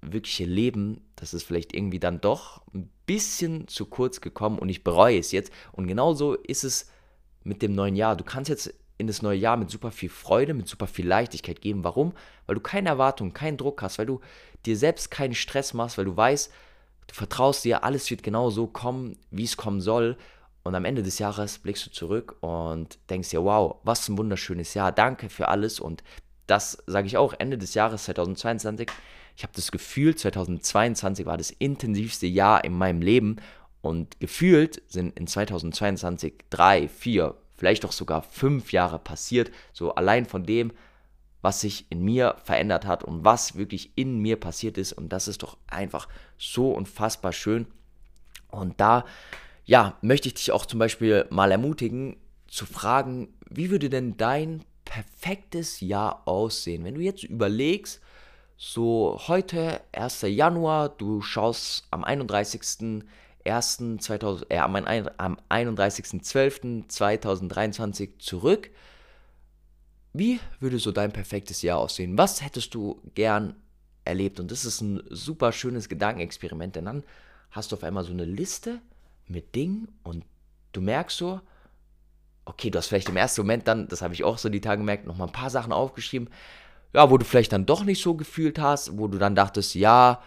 [0.00, 4.84] wirkliche Leben, das ist vielleicht irgendwie dann doch ein bisschen zu kurz gekommen und ich
[4.84, 5.52] bereue es jetzt.
[5.72, 6.90] Und genauso ist es
[7.44, 8.16] mit dem neuen Jahr.
[8.16, 11.60] Du kannst jetzt in das neue Jahr mit super viel Freude, mit super viel Leichtigkeit
[11.60, 11.84] geben.
[11.84, 12.12] Warum?
[12.46, 14.20] Weil du keine Erwartungen, keinen Druck hast, weil du
[14.64, 16.52] dir selbst keinen Stress machst, weil du weißt,
[17.08, 20.16] du vertraust dir, alles wird genau so kommen, wie es kommen soll.
[20.64, 24.74] Und am Ende des Jahres blickst du zurück und denkst dir, wow, was ein wunderschönes
[24.74, 25.80] Jahr, danke für alles.
[25.80, 26.04] Und
[26.46, 28.88] das sage ich auch, Ende des Jahres 2022.
[29.36, 33.36] Ich habe das Gefühl, 2022 war das intensivste Jahr in meinem Leben.
[33.80, 39.50] Und gefühlt sind in 2022 drei, vier, vielleicht auch sogar fünf Jahre passiert.
[39.72, 40.72] So allein von dem,
[41.40, 44.92] was sich in mir verändert hat und was wirklich in mir passiert ist.
[44.92, 47.66] Und das ist doch einfach so unfassbar schön.
[48.48, 49.04] Und da
[49.64, 54.62] ja, möchte ich dich auch zum Beispiel mal ermutigen, zu fragen, wie würde denn dein
[54.84, 56.84] perfektes Jahr aussehen?
[56.84, 58.02] Wenn du jetzt überlegst,
[58.58, 60.20] so heute, 1.
[60.22, 68.70] Januar, du schaust am 31.01.2000, äh, am, am 31.12.2023 zurück,
[70.12, 72.18] wie würde so dein perfektes Jahr aussehen?
[72.18, 73.54] Was hättest du gern
[74.04, 74.38] erlebt?
[74.38, 77.02] Und das ist ein super schönes Gedankenexperiment, denn dann
[77.50, 78.82] hast du auf einmal so eine Liste
[79.26, 80.24] mit Dingen und
[80.72, 81.40] du merkst so,
[82.44, 84.78] okay, du hast vielleicht im ersten Moment dann, das habe ich auch so die Tage
[84.78, 86.28] gemerkt, nochmal ein paar Sachen aufgeschrieben,
[86.92, 90.22] ja, wo du vielleicht dann doch nicht so gefühlt hast, wo du dann dachtest, ja,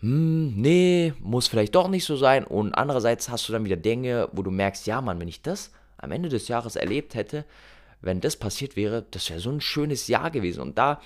[0.00, 2.44] hm, nee, muss vielleicht doch nicht so sein.
[2.44, 5.72] Und andererseits hast du dann wieder Dinge, wo du merkst, ja, Mann, wenn ich das
[5.98, 7.44] am Ende des Jahres erlebt hätte,
[8.00, 10.60] wenn das passiert wäre, das wäre so ein schönes Jahr gewesen.
[10.60, 11.00] Und da,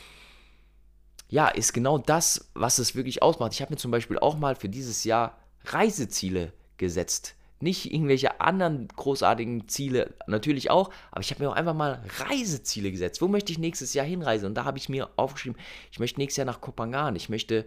[1.28, 3.54] ja, ist genau das, was es wirklich ausmacht.
[3.54, 7.36] Ich habe mir zum Beispiel auch mal für dieses Jahr Reiseziele gesetzt.
[7.60, 12.90] Nicht irgendwelche anderen großartigen Ziele, natürlich auch, aber ich habe mir auch einfach mal Reiseziele
[12.90, 13.22] gesetzt.
[13.22, 14.46] Wo möchte ich nächstes Jahr hinreisen?
[14.46, 15.56] Und da habe ich mir aufgeschrieben,
[15.92, 17.64] ich möchte nächstes Jahr nach Kopangan, ich möchte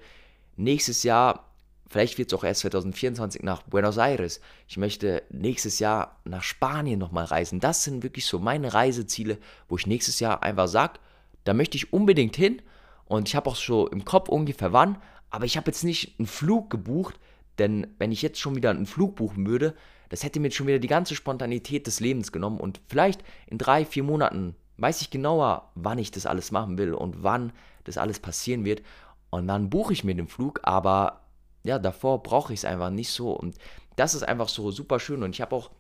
[0.58, 1.50] nächstes Jahr,
[1.88, 7.00] vielleicht wird es auch erst 2024 nach Buenos Aires, ich möchte nächstes Jahr nach Spanien
[7.00, 7.62] nochmal reisen.
[7.62, 9.38] Das sind wirklich so meine Reiseziele,
[9.70, 11.00] wo ich nächstes Jahr einfach sage,
[11.46, 12.62] da möchte ich unbedingt hin
[13.06, 14.98] und ich habe auch schon im Kopf ungefähr wann,
[15.30, 17.18] aber ich habe jetzt nicht einen Flug gebucht,
[17.60, 19.76] denn wenn ich jetzt schon wieder einen Flug buchen würde,
[20.10, 23.86] das hätte mir schon wieder die ganze Spontanität des Lebens genommen und vielleicht in drei,
[23.86, 27.54] vier Monaten weiß ich genauer, wann ich das alles machen will und wann
[27.86, 28.82] das alles passieren wird.
[29.30, 31.22] Und dann buche ich mir den Flug, aber
[31.64, 33.32] ja, davor brauche ich es einfach nicht so.
[33.32, 33.58] Und
[33.96, 35.24] das ist einfach so super schön.
[35.24, 35.72] Und ich habe auch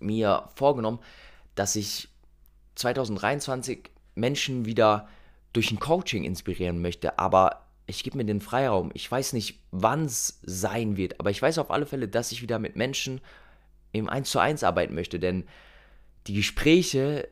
[0.00, 0.98] mir vorgenommen,
[1.54, 2.08] dass ich
[2.76, 5.08] 2023 Menschen wieder
[5.52, 8.90] durch ein Coaching inspirieren möchte, aber ich gebe mir den Freiraum.
[8.94, 12.42] Ich weiß nicht, wann es sein wird, aber ich weiß auf alle Fälle, dass ich
[12.42, 13.20] wieder mit Menschen
[13.92, 15.44] im 1 zu 1 arbeiten möchte, denn
[16.26, 17.28] die Gespräche,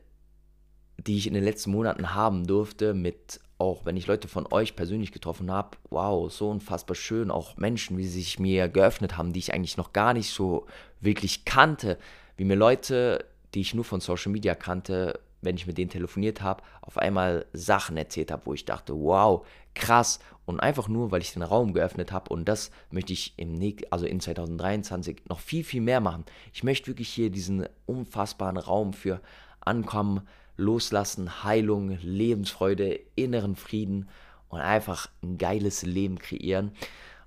[0.99, 4.77] die ich in den letzten Monaten haben durfte, mit auch wenn ich Leute von euch
[4.77, 9.33] persönlich getroffen habe, wow, so unfassbar schön, auch Menschen, wie sie sich mir geöffnet haben,
[9.33, 10.67] die ich eigentlich noch gar nicht so
[11.01, 11.99] wirklich kannte,
[12.37, 16.43] wie mir Leute, die ich nur von Social Media kannte, wenn ich mit denen telefoniert
[16.43, 20.21] habe, auf einmal Sachen erzählt habe, wo ich dachte, wow, krass.
[20.47, 22.33] Und einfach nur, weil ich den Raum geöffnet habe.
[22.33, 26.25] Und das möchte ich im also in 2023 noch viel, viel mehr machen.
[26.53, 29.21] Ich möchte wirklich hier diesen unfassbaren Raum für
[29.61, 30.27] Ankommen,
[30.57, 34.09] Loslassen, Heilung, Lebensfreude, inneren Frieden
[34.49, 36.73] und einfach ein geiles Leben kreieren.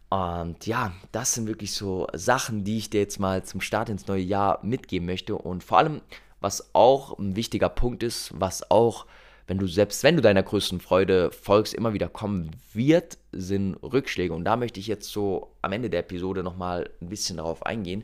[0.09, 4.05] Und ja, das sind wirklich so Sachen, die ich dir jetzt mal zum Start ins
[4.05, 5.35] neue Jahr mitgeben möchte.
[5.35, 6.01] Und vor allem,
[6.43, 9.05] was auch ein wichtiger Punkt ist, was auch,
[9.47, 14.33] wenn du selbst wenn du deiner größten Freude folgst, immer wieder kommen wird, sind Rückschläge.
[14.33, 18.03] Und da möchte ich jetzt so am Ende der Episode nochmal ein bisschen darauf eingehen.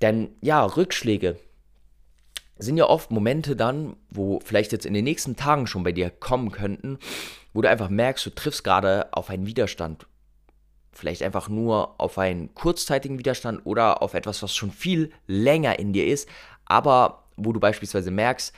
[0.00, 1.36] Denn ja, Rückschläge
[2.58, 6.10] sind ja oft Momente dann, wo vielleicht jetzt in den nächsten Tagen schon bei dir
[6.10, 6.98] kommen könnten,
[7.52, 10.06] wo du einfach merkst, du triffst gerade auf einen Widerstand.
[10.92, 15.92] Vielleicht einfach nur auf einen kurzzeitigen Widerstand oder auf etwas, was schon viel länger in
[15.92, 16.28] dir ist,
[16.66, 18.52] aber wo du beispielsweise merkst,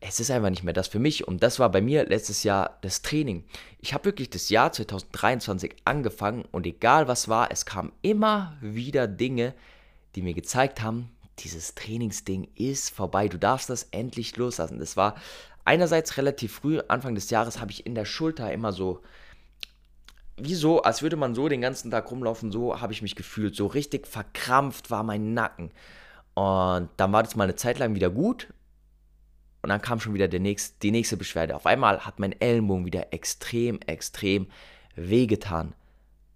[0.00, 1.26] es ist einfach nicht mehr das für mich.
[1.26, 3.44] Und das war bei mir letztes Jahr das Training.
[3.80, 9.06] Ich habe wirklich das Jahr 2023 angefangen und egal was war, es kamen immer wieder
[9.06, 9.54] Dinge,
[10.14, 13.28] die mir gezeigt haben, dieses Trainingsding ist vorbei.
[13.28, 14.78] Du darfst das endlich loslassen.
[14.78, 15.14] Das war
[15.64, 19.00] einerseits relativ früh, Anfang des Jahres, habe ich in der Schulter immer so,
[20.36, 23.54] wie so, als würde man so den ganzen Tag rumlaufen, so habe ich mich gefühlt.
[23.54, 25.70] So richtig verkrampft war mein Nacken.
[26.34, 28.52] Und dann war das mal eine Zeit lang wieder gut.
[29.62, 31.54] Und dann kam schon wieder der nächste, die nächste Beschwerde.
[31.54, 34.46] Auf einmal hat mein Ellenbogen wieder extrem, extrem
[34.96, 35.74] wehgetan.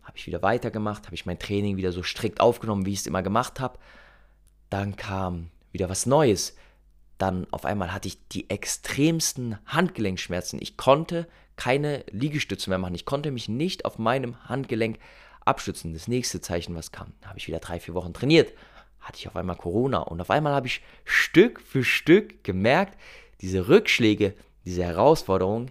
[0.02, 3.06] Habe ich wieder weitergemacht, habe ich mein Training wieder so strikt aufgenommen, wie ich es
[3.06, 3.78] immer gemacht habe.
[4.68, 6.54] Dann kam wieder was Neues.
[7.16, 10.60] Dann auf einmal hatte ich die extremsten Handgelenkschmerzen.
[10.60, 11.26] Ich konnte
[11.56, 12.94] keine Liegestütze mehr machen.
[12.94, 14.98] Ich konnte mich nicht auf meinem Handgelenk
[15.44, 15.92] abstützen.
[15.92, 18.52] Das nächste Zeichen, was kam, habe ich wieder drei, vier Wochen trainiert.
[19.04, 19.98] Hatte ich auf einmal Corona.
[19.98, 22.98] Und auf einmal habe ich Stück für Stück gemerkt,
[23.40, 25.70] diese Rückschläge, diese Herausforderungen,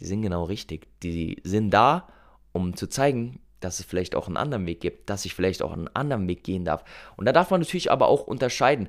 [0.00, 0.88] die sind genau richtig.
[1.02, 2.08] Die sind da,
[2.52, 5.72] um zu zeigen, dass es vielleicht auch einen anderen Weg gibt, dass ich vielleicht auch
[5.72, 6.84] einen anderen Weg gehen darf.
[7.16, 8.88] Und da darf man natürlich aber auch unterscheiden.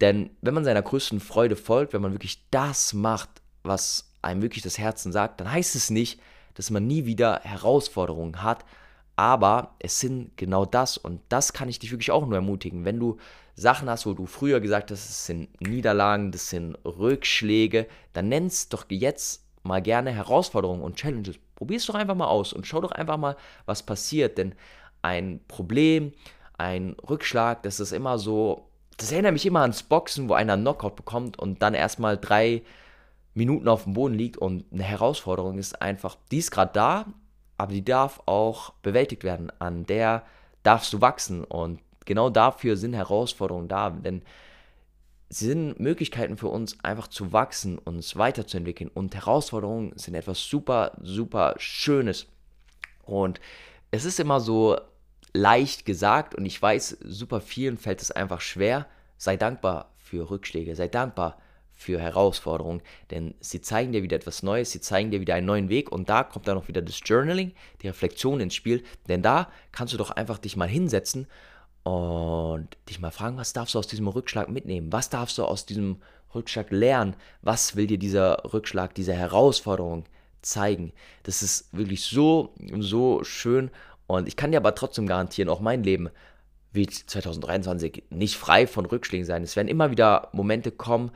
[0.00, 3.28] Denn wenn man seiner größten Freude folgt, wenn man wirklich das macht,
[3.62, 6.20] was einem wirklich das Herzen sagt, dann heißt es nicht,
[6.54, 8.64] dass man nie wieder Herausforderungen hat,
[9.20, 12.86] aber es sind genau das und das kann ich dich wirklich auch nur ermutigen.
[12.86, 13.18] Wenn du
[13.54, 18.72] Sachen hast, wo du früher gesagt hast, es sind Niederlagen, das sind Rückschläge, dann nennst
[18.72, 21.36] doch jetzt mal gerne Herausforderungen und Challenges.
[21.54, 24.38] Probier es doch einfach mal aus und schau doch einfach mal, was passiert.
[24.38, 24.54] Denn
[25.02, 26.12] ein Problem,
[26.56, 30.62] ein Rückschlag, das ist immer so, das erinnert mich immer ans Boxen, wo einer einen
[30.62, 32.62] Knockout bekommt und dann erstmal drei
[33.34, 37.06] Minuten auf dem Boden liegt und eine Herausforderung ist einfach, die ist gerade da,
[37.60, 39.52] aber die darf auch bewältigt werden.
[39.58, 40.24] An der
[40.62, 44.22] darfst du wachsen und genau dafür sind Herausforderungen da, denn
[45.28, 48.90] sie sind Möglichkeiten für uns, einfach zu wachsen, uns weiterzuentwickeln.
[48.94, 52.28] Und Herausforderungen sind etwas super, super Schönes.
[53.02, 53.42] Und
[53.90, 54.78] es ist immer so
[55.34, 58.86] leicht gesagt und ich weiß, super vielen fällt es einfach schwer.
[59.18, 61.36] Sei dankbar für Rückschläge, sei dankbar
[61.80, 65.70] für Herausforderungen, denn sie zeigen dir wieder etwas Neues, sie zeigen dir wieder einen neuen
[65.70, 69.48] Weg und da kommt dann auch wieder das Journaling, die Reflexion ins Spiel, denn da
[69.72, 71.26] kannst du doch einfach dich mal hinsetzen
[71.82, 74.92] und dich mal fragen, was darfst du aus diesem Rückschlag mitnehmen?
[74.92, 76.02] Was darfst du aus diesem
[76.34, 77.16] Rückschlag lernen?
[77.40, 80.04] Was will dir dieser Rückschlag, diese Herausforderung
[80.42, 80.92] zeigen?
[81.22, 83.70] Das ist wirklich so, so schön
[84.06, 86.10] und ich kann dir aber trotzdem garantieren, auch mein Leben
[86.72, 89.42] wird 2023 nicht frei von Rückschlägen sein.
[89.42, 91.10] Es werden immer wieder Momente kommen,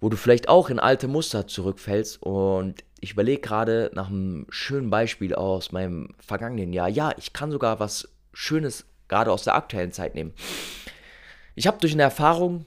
[0.00, 4.90] wo du vielleicht auch in alte Muster zurückfällst und ich überlege gerade nach einem schönen
[4.90, 6.88] Beispiel aus meinem vergangenen Jahr.
[6.88, 10.32] Ja, ich kann sogar was Schönes gerade aus der aktuellen Zeit nehmen.
[11.54, 12.66] Ich habe durch eine Erfahrung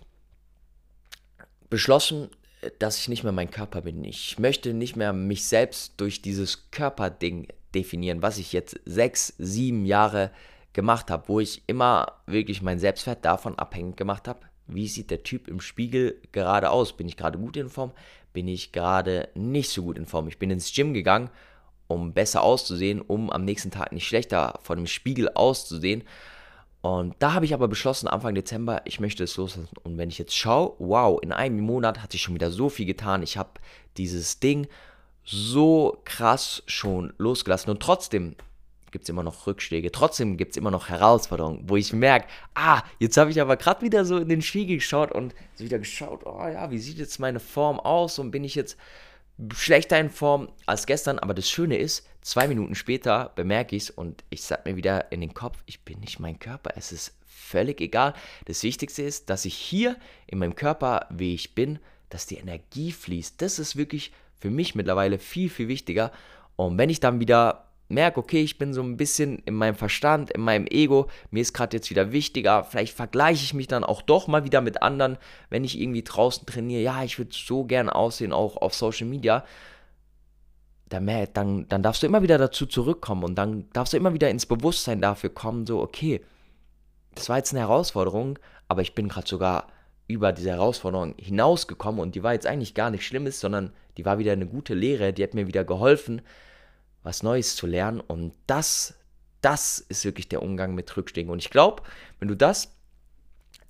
[1.70, 2.30] beschlossen,
[2.80, 4.04] dass ich nicht mehr mein Körper bin.
[4.04, 9.86] Ich möchte nicht mehr mich selbst durch dieses Körperding definieren, was ich jetzt sechs, sieben
[9.86, 10.32] Jahre
[10.74, 15.24] gemacht habe, wo ich immer wirklich mein Selbstwert davon abhängig gemacht habe, wie sieht der
[15.24, 16.94] Typ im Spiegel gerade aus?
[16.94, 17.92] Bin ich gerade gut in Form?
[18.32, 20.28] Bin ich gerade nicht so gut in Form?
[20.28, 21.30] Ich bin ins Gym gegangen,
[21.88, 26.04] um besser auszusehen, um am nächsten Tag nicht schlechter vor dem Spiegel auszusehen.
[26.82, 29.70] Und da habe ich aber beschlossen, Anfang Dezember, ich möchte es loslassen.
[29.84, 32.86] Und wenn ich jetzt schaue, wow, in einem Monat hat sich schon wieder so viel
[32.86, 33.24] getan.
[33.24, 33.52] Ich habe
[33.96, 34.68] dieses Ding
[35.24, 37.70] so krass schon losgelassen.
[37.70, 38.36] Und trotzdem
[38.94, 39.92] gibt es immer noch Rückschläge.
[39.92, 43.82] Trotzdem gibt es immer noch Herausforderungen, wo ich merke, ah, jetzt habe ich aber gerade
[43.82, 47.20] wieder so in den Spiegel geschaut und so wieder geschaut, oh ja, wie sieht jetzt
[47.20, 48.78] meine Form aus und bin ich jetzt
[49.54, 53.90] schlechter in Form als gestern, aber das Schöne ist, zwei Minuten später bemerke ich es
[53.90, 57.18] und ich sage mir wieder in den Kopf, ich bin nicht mein Körper, es ist
[57.26, 58.14] völlig egal.
[58.46, 61.80] Das Wichtigste ist, dass ich hier in meinem Körper, wie ich bin,
[62.10, 63.42] dass die Energie fließt.
[63.42, 66.12] Das ist wirklich für mich mittlerweile viel, viel wichtiger.
[66.56, 70.32] Und wenn ich dann wieder merke, okay, ich bin so ein bisschen in meinem Verstand,
[70.32, 74.02] in meinem Ego, mir ist gerade jetzt wieder wichtiger, vielleicht vergleiche ich mich dann auch
[74.02, 75.18] doch mal wieder mit anderen,
[75.50, 79.46] wenn ich irgendwie draußen trainiere, ja, ich würde so gern aussehen, auch auf Social Media,
[80.90, 84.46] dann, dann, darfst du immer wieder dazu zurückkommen und dann darfst du immer wieder ins
[84.46, 86.22] Bewusstsein dafür kommen, so, okay,
[87.16, 88.38] das war jetzt eine Herausforderung,
[88.68, 89.68] aber ich bin gerade sogar
[90.08, 94.20] über diese Herausforderung hinausgekommen und die war jetzt eigentlich gar nicht Schlimmes, sondern die war
[94.20, 96.22] wieder eine gute Lehre, die hat mir wieder geholfen,
[97.04, 98.00] was Neues zu lernen.
[98.00, 98.96] Und das,
[99.42, 101.32] das ist wirklich der Umgang mit Rückschlägen.
[101.32, 101.84] Und ich glaube,
[102.20, 102.70] wenn du das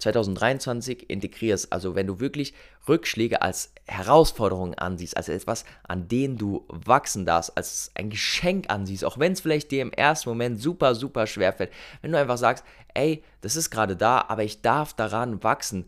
[0.03, 2.53] 2023 integrierst, also wenn du wirklich
[2.88, 9.05] Rückschläge als Herausforderung ansiehst, als etwas, an dem du wachsen darfst, als ein Geschenk ansiehst,
[9.05, 11.71] auch wenn es vielleicht dir im ersten Moment super, super schwer fällt,
[12.01, 15.88] wenn du einfach sagst, ey, das ist gerade da, aber ich darf daran wachsen,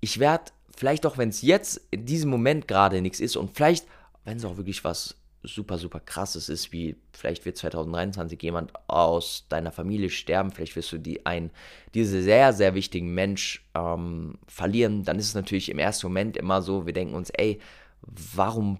[0.00, 3.86] ich werde, vielleicht auch wenn es jetzt in diesem Moment gerade nichts ist und vielleicht,
[4.24, 9.46] wenn es auch wirklich was super, super krasses ist, wie vielleicht wird 2023 jemand aus
[9.48, 11.50] deiner Familie sterben, vielleicht wirst du die einen,
[11.94, 16.62] diese sehr, sehr wichtigen Mensch ähm, verlieren, dann ist es natürlich im ersten Moment immer
[16.62, 17.60] so, wir denken uns, ey,
[18.02, 18.78] warum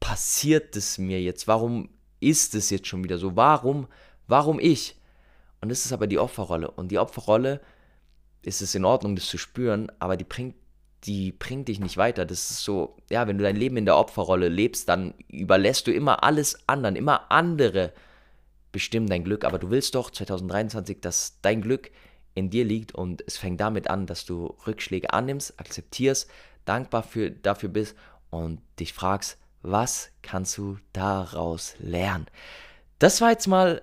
[0.00, 1.48] passiert es mir jetzt?
[1.48, 1.88] Warum
[2.20, 3.36] ist es jetzt schon wieder so?
[3.36, 3.86] Warum,
[4.26, 4.96] warum ich?
[5.60, 6.70] Und das ist aber die Opferrolle.
[6.70, 7.60] Und die Opferrolle
[8.42, 10.56] ist es in Ordnung, das zu spüren, aber die bringt,
[11.06, 12.24] die bringt dich nicht weiter.
[12.24, 15.92] Das ist so, ja, wenn du dein Leben in der Opferrolle lebst, dann überlässt du
[15.92, 17.92] immer alles anderen, immer andere
[18.72, 19.44] bestimmen dein Glück.
[19.44, 21.90] Aber du willst doch 2023, dass dein Glück
[22.34, 26.28] in dir liegt und es fängt damit an, dass du Rückschläge annimmst, akzeptierst,
[26.64, 27.96] dankbar für, dafür bist
[28.30, 32.26] und dich fragst, was kannst du daraus lernen?
[32.98, 33.82] Das war jetzt mal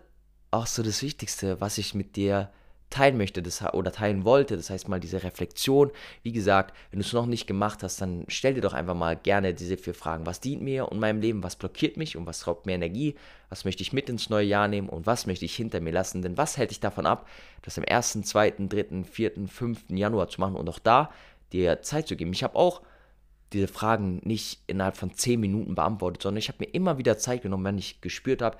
[0.51, 2.51] auch so das Wichtigste, was ich mit dir
[2.91, 4.55] teilen möchte das, oder teilen wollte.
[4.55, 5.89] Das heißt mal diese Reflexion.
[6.21, 9.15] Wie gesagt, wenn du es noch nicht gemacht hast, dann stell dir doch einfach mal
[9.15, 10.27] gerne diese vier Fragen.
[10.27, 11.41] Was dient mir und meinem Leben?
[11.41, 13.15] Was blockiert mich und was raubt mir Energie?
[13.49, 16.21] Was möchte ich mit ins neue Jahr nehmen und was möchte ich hinter mir lassen?
[16.21, 17.27] Denn was hält dich davon ab,
[17.63, 19.85] das am 1., 2., 3., 4., 5.
[19.89, 21.11] Januar zu machen und auch da
[21.53, 22.33] dir Zeit zu geben?
[22.33, 22.81] Ich habe auch
[23.53, 27.41] diese Fragen nicht innerhalb von 10 Minuten beantwortet, sondern ich habe mir immer wieder Zeit
[27.41, 28.57] genommen, wenn ich gespürt habe,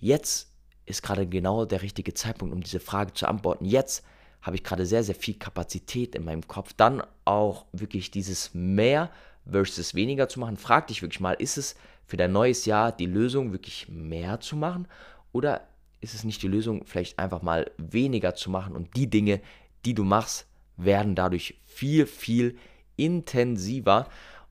[0.00, 0.53] jetzt
[0.86, 3.64] ist gerade genau der richtige Zeitpunkt, um diese Frage zu antworten.
[3.64, 4.04] Jetzt
[4.42, 6.74] habe ich gerade sehr, sehr viel Kapazität in meinem Kopf.
[6.74, 9.10] Dann auch wirklich dieses mehr
[9.50, 10.56] versus weniger zu machen.
[10.56, 11.76] Frag dich wirklich mal, ist es
[12.06, 14.86] für dein neues Jahr die Lösung, wirklich mehr zu machen?
[15.32, 15.66] Oder
[16.00, 18.76] ist es nicht die Lösung, vielleicht einfach mal weniger zu machen?
[18.76, 19.40] Und die Dinge,
[19.86, 22.58] die du machst, werden dadurch viel, viel
[22.96, 24.08] intensiver.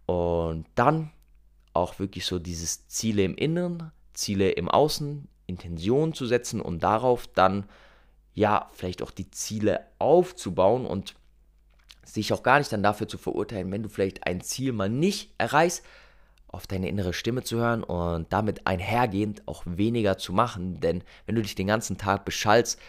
[0.07, 1.11] Und dann
[1.73, 7.27] auch wirklich so dieses Ziele im Inneren, Ziele im Außen, Intention zu setzen und darauf
[7.27, 7.65] dann
[8.33, 11.15] ja vielleicht auch die Ziele aufzubauen und
[12.03, 15.33] sich auch gar nicht dann dafür zu verurteilen, wenn du vielleicht ein Ziel mal nicht
[15.37, 15.83] erreichst,
[16.47, 20.79] auf deine innere Stimme zu hören und damit einhergehend auch weniger zu machen.
[20.79, 22.79] Denn wenn du dich den ganzen Tag beschallst,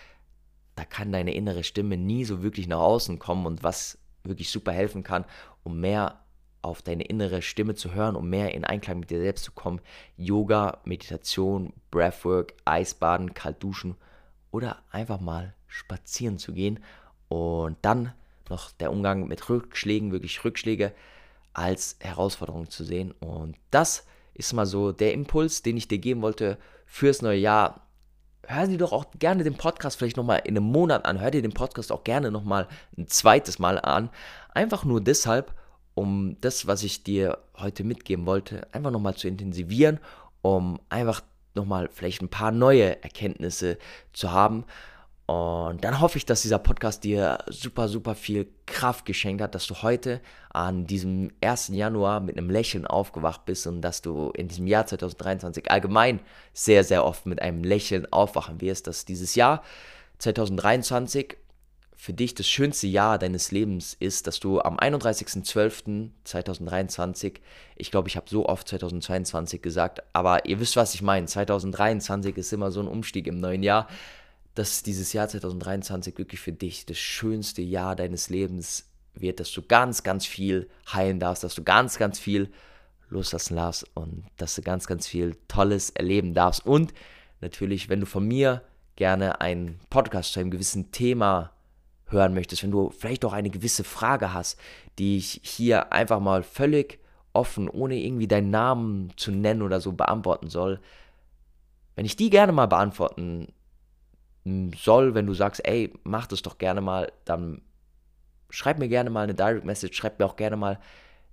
[0.76, 4.72] da kann deine innere Stimme nie so wirklich nach außen kommen und was wirklich super
[4.72, 5.24] helfen kann,
[5.62, 6.23] um mehr
[6.64, 9.80] auf deine innere Stimme zu hören, um mehr in Einklang mit dir selbst zu kommen.
[10.16, 13.96] Yoga, Meditation, Breathwork, Eisbaden, kalt duschen
[14.50, 16.80] oder einfach mal spazieren zu gehen
[17.28, 18.12] und dann
[18.48, 20.92] noch der Umgang mit Rückschlägen, wirklich Rückschläge
[21.52, 23.12] als Herausforderung zu sehen.
[23.20, 27.86] Und das ist mal so der Impuls, den ich dir geben wollte fürs neue Jahr.
[28.46, 31.20] Hör dir doch auch gerne den Podcast vielleicht nochmal in einem Monat an.
[31.20, 34.10] Hör dir den Podcast auch gerne nochmal ein zweites Mal an.
[34.52, 35.54] Einfach nur deshalb,
[35.94, 40.00] um das, was ich dir heute mitgeben wollte, einfach nochmal zu intensivieren,
[40.42, 41.22] um einfach
[41.54, 43.78] nochmal vielleicht ein paar neue Erkenntnisse
[44.12, 44.64] zu haben.
[45.26, 49.66] Und dann hoffe ich, dass dieser Podcast dir super, super viel Kraft geschenkt hat, dass
[49.66, 50.20] du heute
[50.50, 51.68] an diesem 1.
[51.68, 56.20] Januar mit einem Lächeln aufgewacht bist und dass du in diesem Jahr 2023 allgemein
[56.52, 59.62] sehr, sehr oft mit einem Lächeln aufwachen wirst, dass dieses Jahr
[60.18, 61.38] 2023
[61.96, 67.36] für dich das schönste Jahr deines Lebens ist, dass du am 31.12.2023,
[67.76, 71.26] ich glaube, ich habe so oft 2022 gesagt, aber ihr wisst, was ich meine.
[71.26, 73.88] 2023 ist immer so ein Umstieg im neuen Jahr,
[74.54, 79.62] dass dieses Jahr 2023 wirklich für dich das schönste Jahr deines Lebens wird, dass du
[79.62, 82.50] ganz, ganz viel heilen darfst, dass du ganz, ganz viel
[83.08, 86.66] loslassen darfst und dass du ganz, ganz viel Tolles erleben darfst.
[86.66, 86.92] Und
[87.40, 88.62] natürlich, wenn du von mir
[88.96, 91.53] gerne einen Podcast zu einem gewissen Thema
[92.14, 94.58] hören möchtest, wenn du vielleicht auch eine gewisse Frage hast,
[94.98, 96.98] die ich hier einfach mal völlig
[97.32, 100.80] offen, ohne irgendwie deinen Namen zu nennen oder so beantworten soll,
[101.96, 103.52] wenn ich die gerne mal beantworten
[104.76, 107.62] soll, wenn du sagst, ey, mach das doch gerne mal, dann
[108.50, 110.78] schreib mir gerne mal eine Direct Message, schreib mir auch gerne mal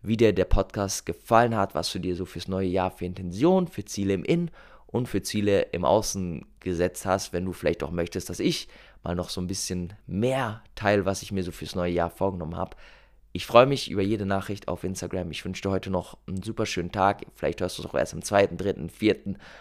[0.02, 3.68] wie dir der Podcast gefallen hat, was du dir so fürs neue Jahr für Intention,
[3.68, 4.50] für Ziele im Innen
[4.88, 8.68] und für Ziele im Außen gesetzt hast, wenn du vielleicht auch möchtest, dass ich
[9.04, 12.56] mal noch so ein bisschen mehr teile, was ich mir so fürs neue Jahr vorgenommen
[12.56, 12.76] habe.
[13.34, 15.32] Ich freue mich über jede Nachricht auf Instagram.
[15.32, 17.26] Ich wünsche dir heute noch einen super schönen Tag.
[17.36, 19.16] Vielleicht hörst du es auch erst am 2., 3., 4.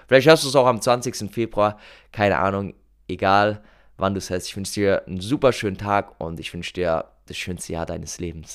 [0.09, 1.31] Vielleicht hörst du es auch am 20.
[1.31, 1.79] Februar.
[2.11, 2.75] Keine Ahnung.
[3.07, 3.63] Egal,
[3.97, 4.49] wann du es hörst.
[4.49, 8.19] Ich wünsche dir einen super schönen Tag und ich wünsche dir das schönste Jahr deines
[8.19, 8.49] Lebens.